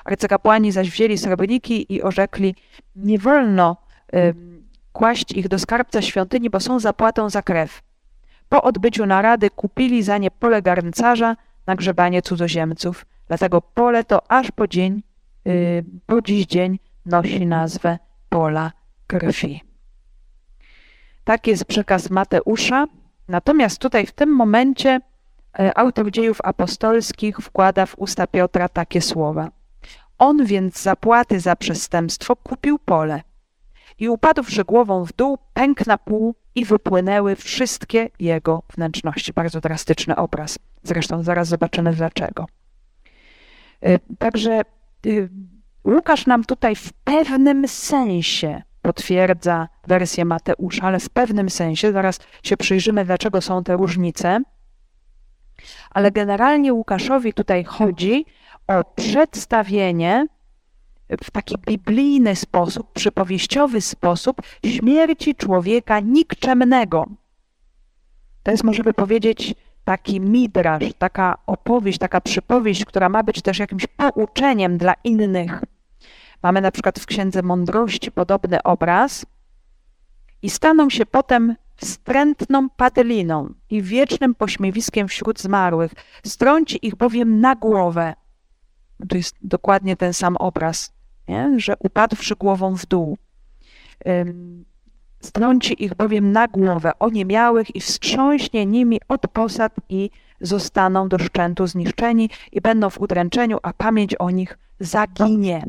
[0.05, 2.55] Arcykapłani zaś wzięli srebrniki i orzekli,
[2.95, 3.77] nie wolno
[4.93, 7.81] kłaść ich do skarbca świątyni, bo są zapłatą za krew.
[8.49, 11.35] Po odbyciu narady kupili za nie pole garncarza
[11.67, 13.05] na grzebanie cudzoziemców.
[13.27, 15.03] Dlatego pole to aż po dzień,
[15.45, 18.71] yy, po dziś dzień nosi nazwę pola
[19.07, 19.61] krwi.
[21.23, 22.85] Tak jest przekaz Mateusza.
[23.27, 24.99] Natomiast tutaj w tym momencie
[25.59, 29.51] yy, autor dziejów apostolskich wkłada w usta Piotra takie słowa.
[30.17, 33.21] On więc zapłaty za przestępstwo kupił pole–
[34.03, 39.33] i upadłszy głową w dół, pękł na pół i wypłynęły wszystkie jego wnętrzności.
[39.33, 40.59] Bardzo drastyczny obraz.
[40.83, 42.45] Zresztą zaraz zobaczymy dlaczego.
[43.85, 44.61] Y, także
[45.05, 45.29] y,
[45.85, 52.57] Łukasz nam tutaj w pewnym sensie potwierdza wersję Mateusza, ale w pewnym sensie, zaraz się
[52.57, 54.39] przyjrzymy, dlaczego są te różnice.
[55.89, 58.25] Ale generalnie Łukaszowi tutaj chodzi
[58.67, 60.27] o przedstawienie
[61.23, 67.05] w taki biblijny sposób, przypowieściowy sposób śmierci człowieka nikczemnego.
[68.43, 73.87] To jest, możemy powiedzieć, taki midrasz, taka opowieść, taka przypowieść, która ma być też jakimś
[73.87, 75.61] pouczeniem dla innych.
[76.43, 79.25] Mamy na przykład w Księdze Mądrości podobny obraz.
[80.41, 85.91] I staną się potem wstrętną padliną i wiecznym pośmiewiskiem wśród zmarłych.
[86.25, 88.13] Strąci ich bowiem na głowę.
[89.09, 90.92] To jest dokładnie ten sam obraz,
[91.27, 91.53] nie?
[91.57, 93.17] że upadłszy głową w dół.
[95.21, 100.09] Strąci ich bowiem na głowę oniemiałych i wstrząśnie nimi od posad i
[100.41, 105.65] zostaną do szczętu zniszczeni i będą w udręczeniu, a pamięć o nich zaginie.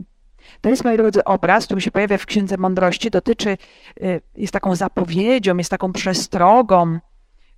[0.61, 3.57] To jest, moi drodzy, obraz, który się pojawia w Księdze Mądrości, dotyczy,
[4.03, 6.99] y, jest taką zapowiedzią, jest taką przestrogą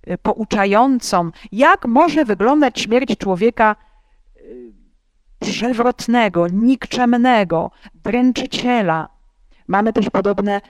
[0.09, 3.75] y, pouczającą, jak może wyglądać śmierć człowieka
[4.37, 4.76] y,
[5.39, 7.71] przewrotnego, nikczemnego,
[8.03, 9.09] dręczyciela.
[9.67, 10.61] Mamy też podobne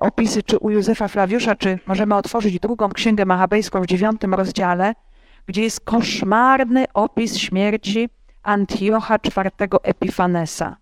[0.00, 4.94] opisy, czy u Józefa Flawiusza, czy możemy otworzyć drugą księgę machabejską w dziewiątym rozdziale,
[5.46, 8.08] gdzie jest koszmarny opis śmierci
[8.42, 9.50] Antiocha IV
[9.82, 10.76] Epifanesa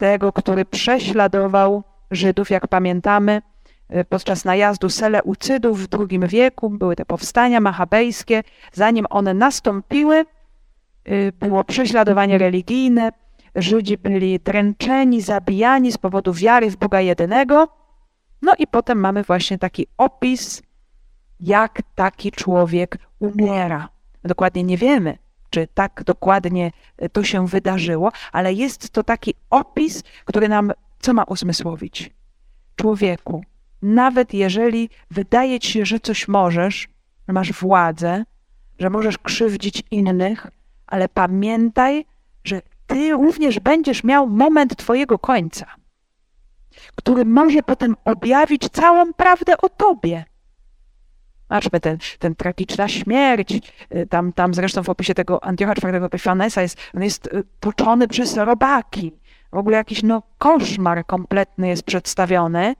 [0.00, 3.42] tego, który prześladował Żydów, jak pamiętamy,
[3.88, 6.70] e, podczas najazdu Seleucydów w II wieku.
[6.70, 8.42] Były te powstania machabejskie.
[8.72, 10.24] Zanim one nastąpiły, e,
[11.38, 13.10] było prześladowanie religijne.
[13.54, 17.68] Żydzi byli dręczeni, zabijani z powodu wiary w Boga jedynego.
[18.42, 20.62] No i potem mamy właśnie taki opis,
[21.40, 23.88] jak taki człowiek umiera.
[24.24, 25.18] Dokładnie nie wiemy,
[25.50, 31.14] czy tak dokładnie e, to się wydarzyło, ale jest to taki opis, który nam co
[31.14, 32.10] ma uzmysłowić?
[32.76, 33.44] Człowieku,
[33.82, 36.88] nawet jeżeli wydaje ci się, że coś możesz,
[37.28, 38.24] że masz władzę,
[38.78, 40.46] że możesz krzywdzić innych,
[40.90, 42.04] ale pamiętaj,
[42.44, 45.66] że ty również będziesz miał moment twojego końca,
[46.96, 50.24] który może potem objawić całą prawdę o tobie.
[51.50, 56.62] Zobaczmy, ten, ten tragiczna śmierć, y, tam, tam zresztą w opisie tego Antiocha IV Epifanesa
[56.62, 59.12] jest, on jest y, toczony przez robaki.
[59.52, 62.74] W ogóle jakiś no, koszmar kompletny jest przedstawiony.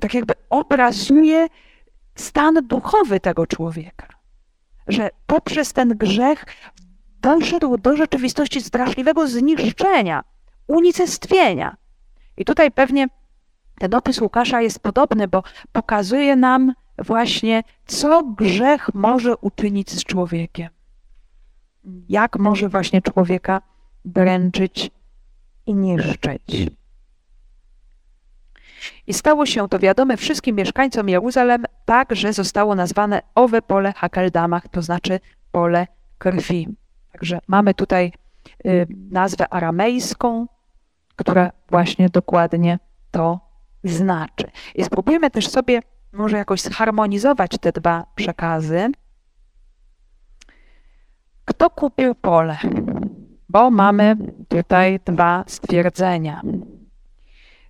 [0.00, 1.46] Tak jakby obrazuje
[2.14, 4.08] stan duchowy tego człowieka.
[4.88, 6.44] Że poprzez ten grzech
[7.22, 10.24] doszedł do rzeczywistości straszliwego zniszczenia,
[10.66, 11.76] unicestwienia.
[12.36, 13.06] I tutaj pewnie
[13.78, 15.42] ten opis Łukasza jest podobny, bo
[15.72, 20.68] pokazuje nam właśnie, co grzech może uczynić z człowiekiem.
[22.08, 23.62] Jak może właśnie człowieka
[24.04, 24.90] dręczyć
[25.66, 26.70] i niszczyć.
[29.06, 34.68] I stało się to wiadome wszystkim mieszkańcom Jeruzalem, tak, że zostało nazwane owe pole Hakeldamach,
[34.68, 35.20] to znaczy
[35.52, 35.86] pole
[36.18, 36.68] krwi.
[37.12, 38.12] Także mamy tutaj
[38.66, 40.46] y, nazwę aramejską,
[41.16, 42.78] która właśnie dokładnie
[43.10, 43.40] to
[43.84, 44.50] znaczy.
[44.74, 45.82] I spróbujmy też sobie
[46.12, 48.92] może jakoś zharmonizować te dwa przekazy.
[51.44, 52.58] Kto kupił pole?
[53.48, 54.16] Bo mamy
[54.48, 56.42] tutaj dwa stwierdzenia.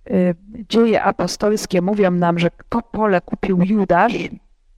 [0.09, 0.35] Y,
[0.69, 4.13] dzieje apostolskie mówią nam, że to pole kupił Judasz,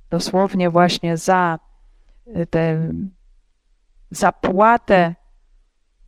[0.09, 1.59] dosłownie właśnie za
[2.28, 2.89] y, tę
[4.16, 5.16] zapłatę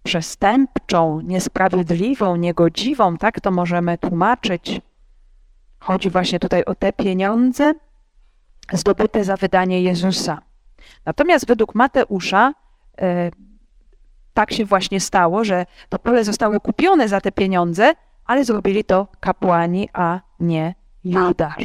[0.03, 4.81] przestępczą, niesprawiedliwą, niegodziwą, tak to możemy tłumaczyć
[5.85, 7.73] Chodzi właśnie tutaj o te pieniądze
[8.73, 10.41] zdobyte za wydanie Jezusa.
[11.05, 12.53] Natomiast według Mateusza
[13.01, 13.31] e,
[14.33, 17.93] tak się właśnie stało, że to pole zostało kupione za te pieniądze,
[18.25, 21.63] ale zrobili to kapłani, a nie Judasz.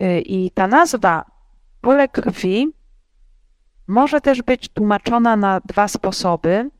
[0.00, 1.24] E, I ta nazwa
[1.82, 2.72] pole krwi
[3.86, 6.70] może też być tłumaczona na dwa sposoby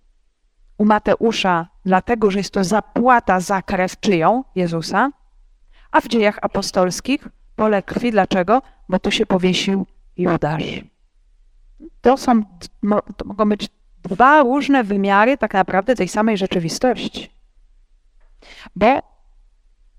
[0.79, 5.11] u Mateusza, dlatego że jest to zapłata za krew czyją Jezusa,
[5.91, 8.11] a w dziejach apostolskich pole krwi.
[8.11, 8.63] Dlaczego?
[8.89, 9.87] Bo tu się powiesił
[10.17, 10.85] Judasz.
[12.01, 12.43] To, są,
[13.17, 13.69] to mogą być
[14.03, 17.31] dwa różne wymiary tak naprawdę tej samej rzeczywistości.
[18.77, 19.03] Bo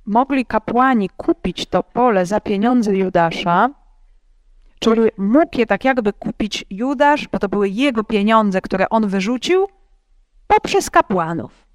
[0.05, 3.69] mogli kapłani kupić to pole za pieniądze Judasza,
[4.83, 9.67] czyli mógł je tak jakby kupić Judasz, bo to były jego pieniądze, które on wyrzucił,
[10.47, 11.67] poprzez kapłanów.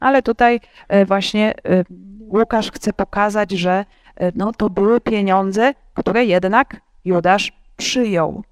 [0.00, 1.84] Ale tutaj e, właśnie e,
[2.20, 3.84] Łukasz chce pokazać, że
[4.16, 8.42] e, no, to były pieniądze, które jednak Judasz przyjął.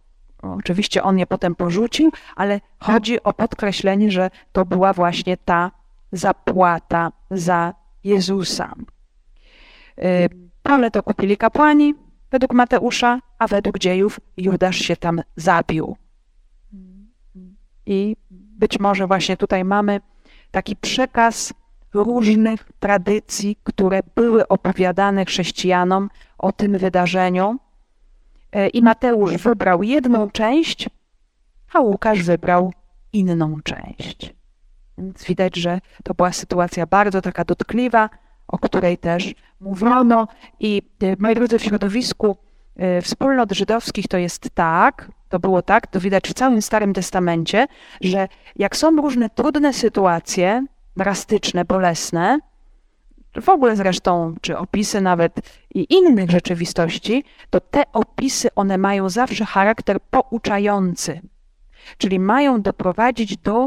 [0.42, 5.70] Oczywiście on je potem porzucił, ale chodzi o podkreślenie, że to była właśnie ta
[6.12, 8.74] zapłata za Jezusa.
[10.62, 11.94] Pole to kupili kapłani
[12.32, 15.96] według Mateusza, a według dziejów Judasz się tam zabił.
[17.86, 20.00] I być może właśnie tutaj mamy
[20.50, 21.54] taki przekaz
[21.94, 27.58] różnych tradycji, które były opowiadane chrześcijanom o tym wydarzeniu.
[28.72, 30.90] I Mateusz wybrał jedną część,
[31.72, 32.72] a Łukasz wybrał
[33.12, 34.34] inną część.
[34.98, 38.10] Więc widać, że to była sytuacja bardzo taka dotkliwa,
[38.48, 40.28] o której też mówiono.
[40.60, 42.36] I e, moi drodzy, w środowisku
[42.76, 47.66] e, wspólnot żydowskich to jest tak, to było tak, to widać w całym Starym Testamencie,
[48.00, 50.66] że jak są różne trudne sytuacje,
[50.96, 52.38] drastyczne, bolesne,
[53.40, 55.40] w ogóle zresztą, czy opisy nawet
[55.74, 61.20] i innych rzeczywistości, to te opisy, one mają zawsze charakter pouczający,
[61.98, 63.66] czyli mają doprowadzić do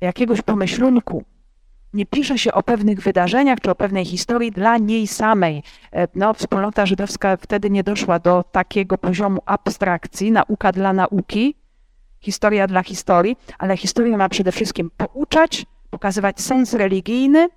[0.00, 1.24] jakiegoś pomyślunku.
[1.94, 5.62] Nie pisze się o pewnych wydarzeniach czy o pewnej historii dla niej samej.
[5.92, 11.54] E, no, wspólnota żydowska wtedy nie doszła do takiego poziomu abstrakcji, nauka dla nauki,
[12.20, 17.48] historia dla historii, ale historia ma przede wszystkim pouczać, pokazywać sens religijny,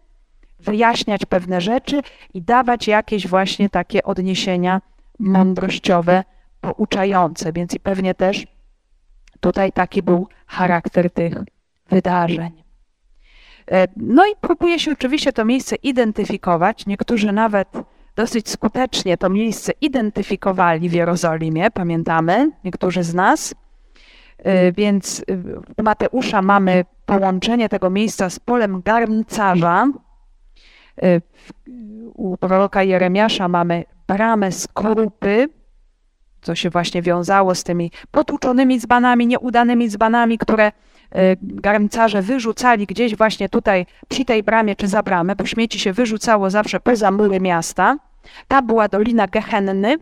[0.59, 2.01] wyjaśniać pewne rzeczy
[2.33, 4.81] i dawać jakieś właśnie takie odniesienia
[5.19, 6.23] mądrościowe,
[6.61, 7.53] pouczające.
[7.53, 8.47] Więc i pewnie też
[9.39, 11.33] tutaj taki był charakter tych
[11.89, 12.64] wydarzeń.
[13.71, 16.85] E, no i próbuje się oczywiście to miejsce identyfikować.
[16.85, 17.67] Niektórzy nawet
[18.15, 23.55] dosyć skutecznie to miejsce identyfikowali w Jerozolimie, pamiętamy, niektórzy z nas.
[24.37, 25.25] E, więc
[25.77, 29.87] w Mateusza mamy połączenie tego miejsca z polem garncarza.
[31.01, 31.21] E,
[32.13, 35.49] u proroka Jeremiasza mamy bramę skorupy,
[36.41, 40.71] co się właśnie wiązało z tymi potłuczonymi dzbanami, nieudanymi dzbanami, które e,
[41.41, 46.49] garncarze wyrzucali gdzieś właśnie tutaj przy tej bramie czy za bramę, bo śmieci się wyrzucało
[46.49, 47.97] zawsze poza mury miasta.
[48.47, 49.97] Ta była Dolina Gehenny,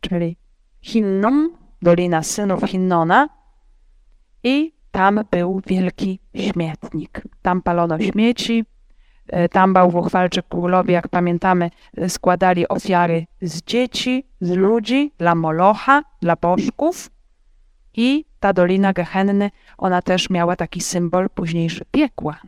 [0.00, 0.36] czyli
[0.80, 1.50] Hinnom,
[1.82, 3.28] Dolina Synów Hinnona
[4.44, 7.22] i tam był wielki śmietnik.
[7.42, 8.64] Tam palono śmieci,
[9.28, 11.70] e, tam bałwochwalczy królowie, jak pamiętamy,
[12.08, 17.10] składali ofiary z dzieci, z ludzi, dla Molocha, dla bożków.
[18.00, 22.40] I ta Dolina Gehenny, ona też miała taki symbol późniejszy piekła.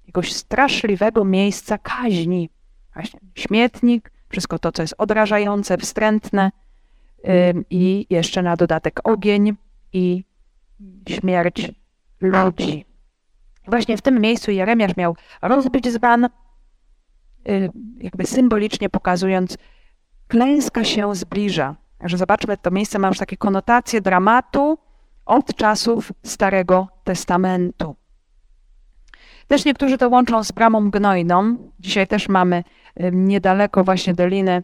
[0.00, 2.50] Jakiegoś straszliwego miejsca kaźni.
[2.94, 6.50] Właśnie śmietnik, wszystko to, co jest odrażające, wstrętne
[7.70, 9.56] i jeszcze na dodatek ogień
[9.92, 10.24] i
[11.08, 11.70] śmierć
[12.20, 12.84] ludzi.
[13.66, 16.28] Właśnie w tym miejscu Jeremiasz miał rozbić zban,
[17.98, 19.58] jakby symbolicznie pokazując,
[20.28, 21.76] klęska się zbliża.
[22.02, 24.78] Także zobaczmy, to miejsce ma już takie konotacje dramatu
[25.26, 27.96] od czasów Starego Testamentu.
[29.46, 31.56] Też niektórzy to łączą z bramą gnojną.
[31.80, 32.64] Dzisiaj też mamy
[33.12, 34.62] niedaleko właśnie Doliny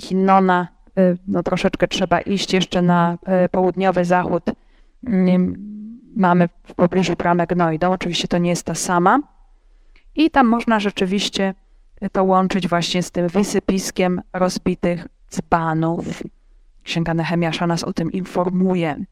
[0.00, 0.68] Hinnona.
[0.98, 3.18] Y, no troszeczkę trzeba iść jeszcze na
[3.50, 4.44] południowy zachód
[6.16, 7.92] mamy w pobliżu bramę Gnojdą.
[7.92, 9.20] Oczywiście to nie jest ta sama.
[10.16, 11.54] I tam można rzeczywiście
[12.12, 16.22] to łączyć właśnie z tym wysypiskiem rozbitych dzbanów.
[16.90, 19.04] Księga Nehemiasza nas o tym informuje.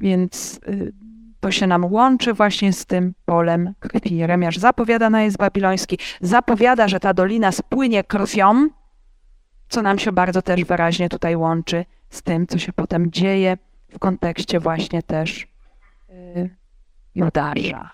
[0.00, 0.92] Więc y,
[1.40, 4.16] to się nam łączy właśnie z tym polem krwi.
[4.16, 8.68] Jeremiasz zapowiada na jest babiloński, zapowiada, że ta dolina spłynie krwią,
[9.68, 13.58] co nam się bardzo też wyraźnie tutaj łączy z tym, co się potem dzieje
[13.88, 15.46] w kontekście właśnie też
[16.10, 16.50] y,
[17.14, 17.90] Judasza.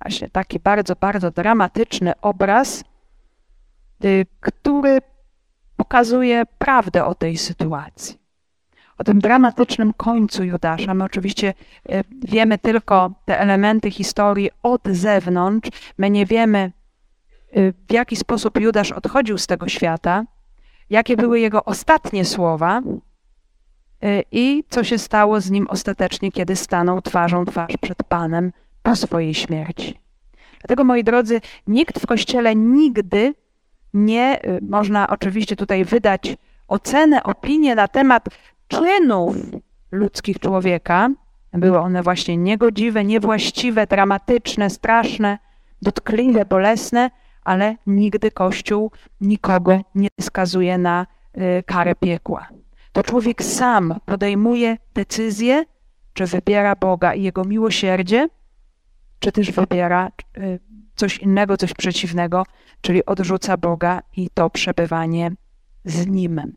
[0.00, 2.84] Właśnie taki bardzo, bardzo dramatyczny obraz,
[4.04, 4.98] y, który
[5.82, 8.18] pokazuje prawdę o tej sytuacji.
[8.98, 10.94] O tym dramatycznym końcu Judasza.
[10.94, 11.54] My oczywiście
[11.90, 15.70] y, wiemy tylko te elementy historii od zewnątrz.
[15.98, 16.72] My nie wiemy,
[17.88, 20.24] w jaki sposób Judasz odchodził z tego świata,
[20.90, 22.82] jakie były jego ostatnie słowa,
[24.04, 28.52] Y, i co się stało z nim ostatecznie, kiedy stanął twarzą twarz przed Panem
[28.82, 30.00] po swojej śmierci.
[30.60, 33.34] Dlatego, moi drodzy, nikt w Kościele nigdy
[33.94, 36.36] nie, y, można oczywiście tutaj wydać
[36.68, 38.28] ocenę, opinię na temat
[38.68, 39.36] czynów
[39.90, 41.10] ludzkich człowieka.
[41.52, 45.38] Były one właśnie niegodziwe, niewłaściwe, dramatyczne, straszne,
[45.82, 47.10] dotkliwe, bolesne,
[47.44, 48.90] ale nigdy Kościół
[49.20, 52.48] nikogo nie skazuje na y, karę piekła
[52.92, 55.64] to człowiek sam podejmuje decyzję,
[56.12, 58.28] czy wybiera Boga i Jego miłosierdzie,
[59.18, 60.60] czy też wybiera y,
[60.96, 62.46] coś innego, coś przeciwnego,
[62.80, 65.30] czyli odrzuca Boga i to przebywanie
[65.84, 66.52] z Nim.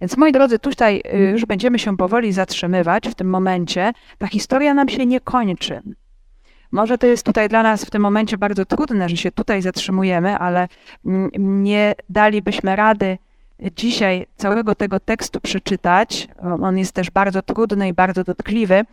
[0.00, 3.92] Więc moi drodzy, tutaj y, już będziemy się powoli zatrzymywać w tym momencie.
[4.18, 5.82] Ta historia nam się nie kończy.
[6.72, 10.38] Może to jest tutaj dla nas w tym momencie bardzo trudne, że się tutaj zatrzymujemy,
[10.38, 10.68] ale
[11.06, 11.30] mm,
[11.64, 13.18] nie dalibyśmy rady
[13.76, 16.28] dzisiaj całego tego tekstu przeczytać.
[16.62, 18.84] On jest też bardzo trudny i bardzo dotkliwy.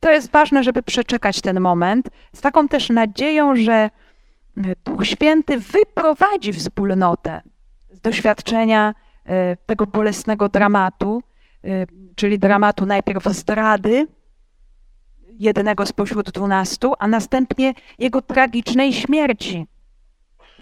[0.00, 3.90] To jest ważne, żeby przeczekać ten moment, z taką też nadzieją, że
[4.84, 7.42] Duch Święty wyprowadzi wspólnotę
[7.90, 8.94] z doświadczenia
[9.24, 11.22] e, tego bolesnego dramatu,
[11.64, 14.06] e, czyli dramatu najpierw zdrady
[15.38, 19.66] jednego spośród dwunastu, a następnie jego tragicznej śmierci,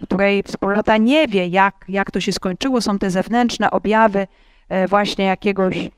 [0.03, 2.81] której wspólnota nie wie, jak, jak to się skończyło.
[2.81, 4.27] Są te zewnętrzne objawy
[4.69, 5.89] e, właśnie jakiegoś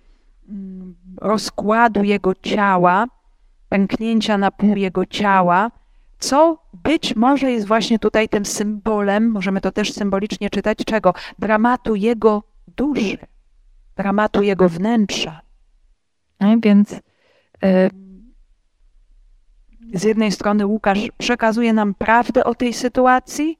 [0.49, 3.05] mm, rozkładu jego ciała,
[3.69, 5.71] pęknięcia na pół jego ciała,
[6.19, 11.13] co być może jest właśnie tutaj tym symbolem, możemy to też symbolicznie czytać, czego?
[11.39, 13.17] Dramatu jego duszy,
[13.95, 15.41] dramatu jego wnętrza.
[16.61, 16.93] Więc
[17.63, 17.89] e,
[19.93, 23.59] z jednej strony Łukasz przekazuje nam prawdę o tej sytuacji,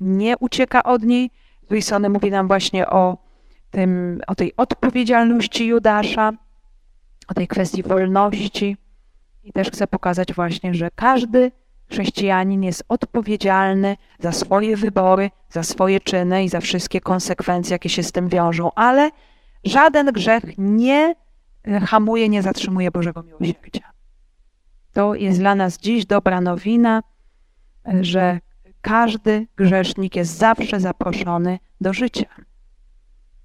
[0.00, 1.30] nie ucieka od niej.
[1.62, 3.18] Z drugiej strony mówi nam właśnie o,
[3.70, 6.32] tym, o tej odpowiedzialności Judasza,
[7.28, 8.76] o tej kwestii wolności.
[9.46, 11.52] I też chce pokazać właśnie, że każdy
[11.90, 18.02] chrześcijanin jest odpowiedzialny za swoje wybory, za swoje czyny i za wszystkie konsekwencje, jakie się
[18.02, 19.10] z tym wiążą, ale
[19.64, 21.14] żaden grzech nie
[21.86, 23.92] hamuje, nie zatrzymuje Bożego miłosierdzia.
[24.92, 27.02] To jest dla nas dziś dobra nowina,
[28.00, 28.40] że
[28.80, 32.28] każdy grzesznik jest zawsze zaproszony do życia,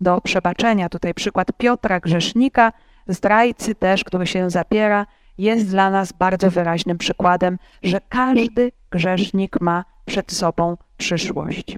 [0.01, 0.89] do przebaczenia.
[0.89, 2.73] Tutaj przykład Piotra, grzesznika,
[3.07, 5.05] zdrajcy też, który się zapiera,
[5.41, 11.77] jest dla nas bardzo wyraźnym przykładem, że każdy grzesznik ma przed sobą przyszłość.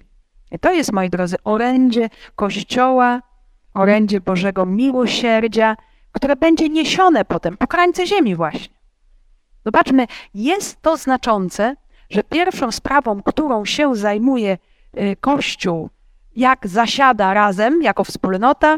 [0.52, 3.22] I to jest, moi drodzy, orędzie Kościoła,
[3.74, 5.76] orędzie Bożego miłosierdzia,
[6.12, 8.76] które będzie niesione potem po krańce ziemi właśnie.
[9.66, 11.76] Zobaczmy, jest to znaczące,
[12.10, 14.58] że pierwszą sprawą, którą się zajmuje
[14.98, 15.90] y, Kościół,
[16.36, 18.78] jak zasiada razem jako wspólnota,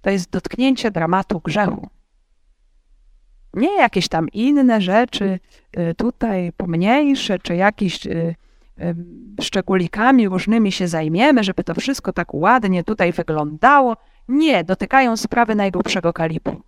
[0.00, 1.88] to jest dotknięcie dramatu grzechu.
[3.56, 5.38] Nie jakieś tam inne rzeczy,
[5.78, 8.34] y, tutaj pomniejsze, czy jakieś y,
[9.40, 13.96] szczególikami różnymi się zajmiemy, żeby to wszystko tak ładnie tutaj wyglądało.
[14.28, 16.62] Nie, dotykają sprawy najgrubszego kalibru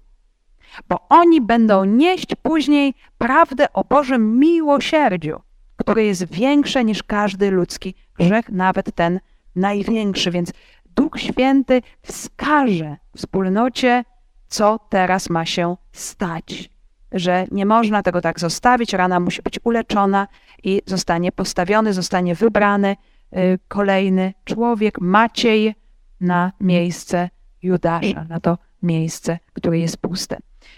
[0.89, 5.41] bo oni będą nieść później prawdę o Bożym miłosierdziu,
[5.77, 9.21] które jest większe niż każdy ludzki grzech, nawet ten
[9.57, 10.31] największy.
[10.31, 10.53] Więc
[10.97, 14.05] Duch Święty wskaże wspólnocie,
[14.49, 16.71] co teraz ma się stać.
[17.13, 20.29] Że nie można tego tak zostawić, rana musi być uleczona
[20.65, 22.97] i zostanie postawiony, zostanie wybrany
[23.37, 25.75] y, kolejny człowiek, Maciej,
[26.21, 27.31] na miejsce
[27.63, 30.37] Judasza, na to miejsce, które jest puste.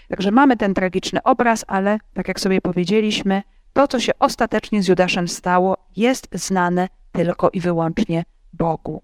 [0.09, 4.87] Także mamy ten tragiczny obraz, ale tak jak sobie powiedzieliśmy, to, co się ostatecznie z
[4.87, 8.23] Judaszem stało, jest znane tylko i wyłącznie
[8.53, 9.01] Bogu.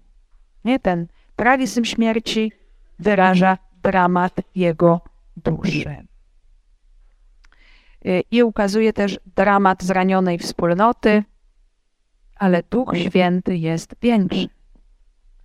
[0.64, 0.78] Nie?
[0.78, 1.06] Ten
[1.36, 2.52] tragizm śmierci
[2.98, 5.00] wyraża dramat jego
[5.36, 6.07] duszy.
[8.06, 11.24] Y, I ukazuje też dramat zranionej wspólnoty,
[12.36, 14.48] ale Duch Święty jest większy.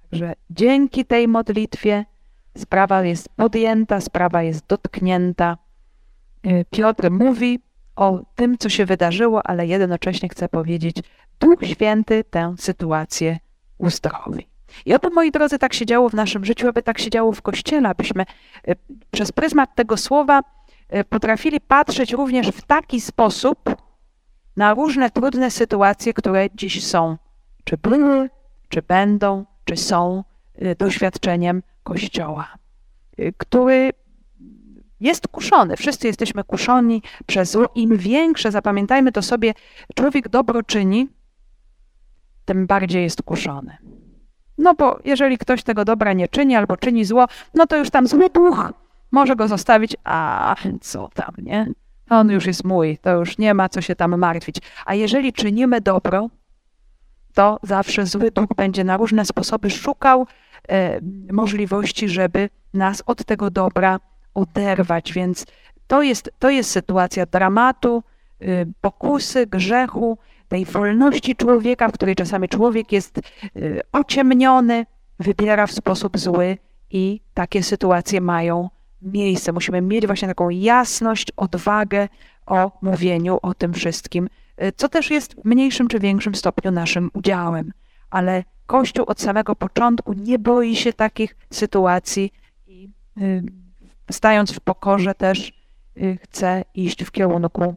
[0.10, 2.06] Także dzięki tej modlitwie
[2.58, 5.58] Sprawa jest podjęta, sprawa jest dotknięta.
[6.48, 7.60] Y, Piotr mówi
[7.96, 10.98] o tym, co się wydarzyło, ale jednocześnie chce powiedzieć,
[11.40, 13.40] Duch Święty tę sytuację
[13.78, 14.48] uzdrowi.
[14.86, 17.42] I oby, moi drodzy, tak się działo w naszym życiu, aby tak się działo w
[17.42, 18.26] Kościele, abyśmy
[18.68, 18.76] y,
[19.12, 20.42] przez pryzmat tego słowa
[21.10, 23.60] potrafili patrzeć również w taki sposób
[24.58, 27.18] na różne trudne sytuacje, które dziś są,
[27.64, 28.30] czy były,
[28.70, 30.24] czy będą, czy są
[30.78, 32.48] doświadczeniem Kościoła,
[33.20, 33.92] y, który
[35.00, 35.78] jest kuszony.
[35.78, 37.66] Wszyscy jesteśmy kuszoni przez zło.
[37.76, 39.54] Im większe, zapamiętajmy to sobie,
[39.96, 41.10] człowiek dobro czyni,
[42.46, 43.78] tym bardziej jest kuszony.
[44.58, 48.08] No bo jeżeli ktoś tego dobra nie czyni albo czyni zło, no to już tam
[48.08, 48.74] zły duch
[49.14, 51.68] może go zostawić, a co tam, nie?
[52.10, 54.58] On już jest mój, to już nie ma co się tam martwić.
[54.86, 56.30] A jeżeli czynimy dobro,
[57.34, 60.28] to zawsze zły duch będzie na różne sposoby szukał
[60.70, 61.00] E,
[61.32, 64.00] możliwości, żeby nas od tego dobra
[64.34, 65.14] oderwać.
[65.14, 65.46] Więc
[65.88, 68.04] to jest, to jest sytuacja dramatu,
[68.42, 73.18] y, pokusy, grzechu, tej wolności człowieka, w której czasami człowiek jest
[73.58, 74.86] y, ociemniony,
[75.20, 76.58] wybiera w sposób zły
[76.90, 78.70] i takie sytuacje mają
[79.04, 79.52] miejsce.
[79.52, 82.08] Musimy mieć właśnie taką jasność, odwagę
[82.46, 84.30] o mówieniu o tym wszystkim,
[84.64, 87.72] y, co też jest w mniejszym czy większym stopniu naszym udziałem.
[88.10, 92.34] Ale Kościół od samego początku nie boi się takich sytuacji
[92.68, 92.90] i
[93.22, 93.44] y,
[94.12, 95.54] stając w pokorze też
[95.98, 97.76] y, chce iść w kierunku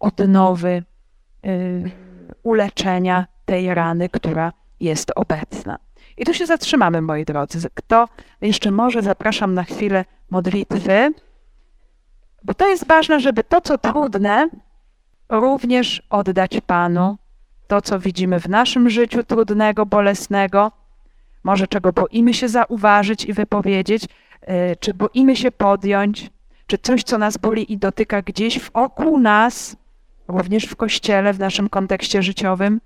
[0.00, 0.82] odnowy,
[2.42, 5.78] uleczenia tej rany, która jest obecna.
[6.20, 7.68] I tu się zatrzymamy, moi drodzy.
[7.74, 8.08] Kto
[8.40, 11.12] jeszcze może, zapraszam na chwilę modlitwy.
[12.44, 14.48] Bo to jest ważne, żeby to, co trudne,
[15.28, 17.16] również oddać Panu.
[17.66, 20.72] To, co widzimy w naszym życiu trudnego, bolesnego,
[21.44, 26.30] może czego boimy się zauważyć i wypowiedzieć, yy, czy boimy się podjąć,
[26.66, 29.76] czy coś, co nas boli i dotyka gdzieś wokół nas,
[30.28, 32.80] również w kościele, w naszym kontekście życiowym,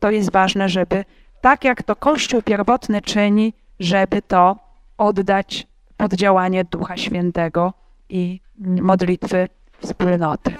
[0.00, 1.04] to jest ważne, żeby
[1.42, 4.56] tak jak to Kościół pierwotny czyni, żeby to
[4.98, 5.66] oddać
[5.96, 7.72] pod działanie Ducha Świętego
[8.08, 9.48] i modlitwy
[9.80, 10.54] wspólnoty.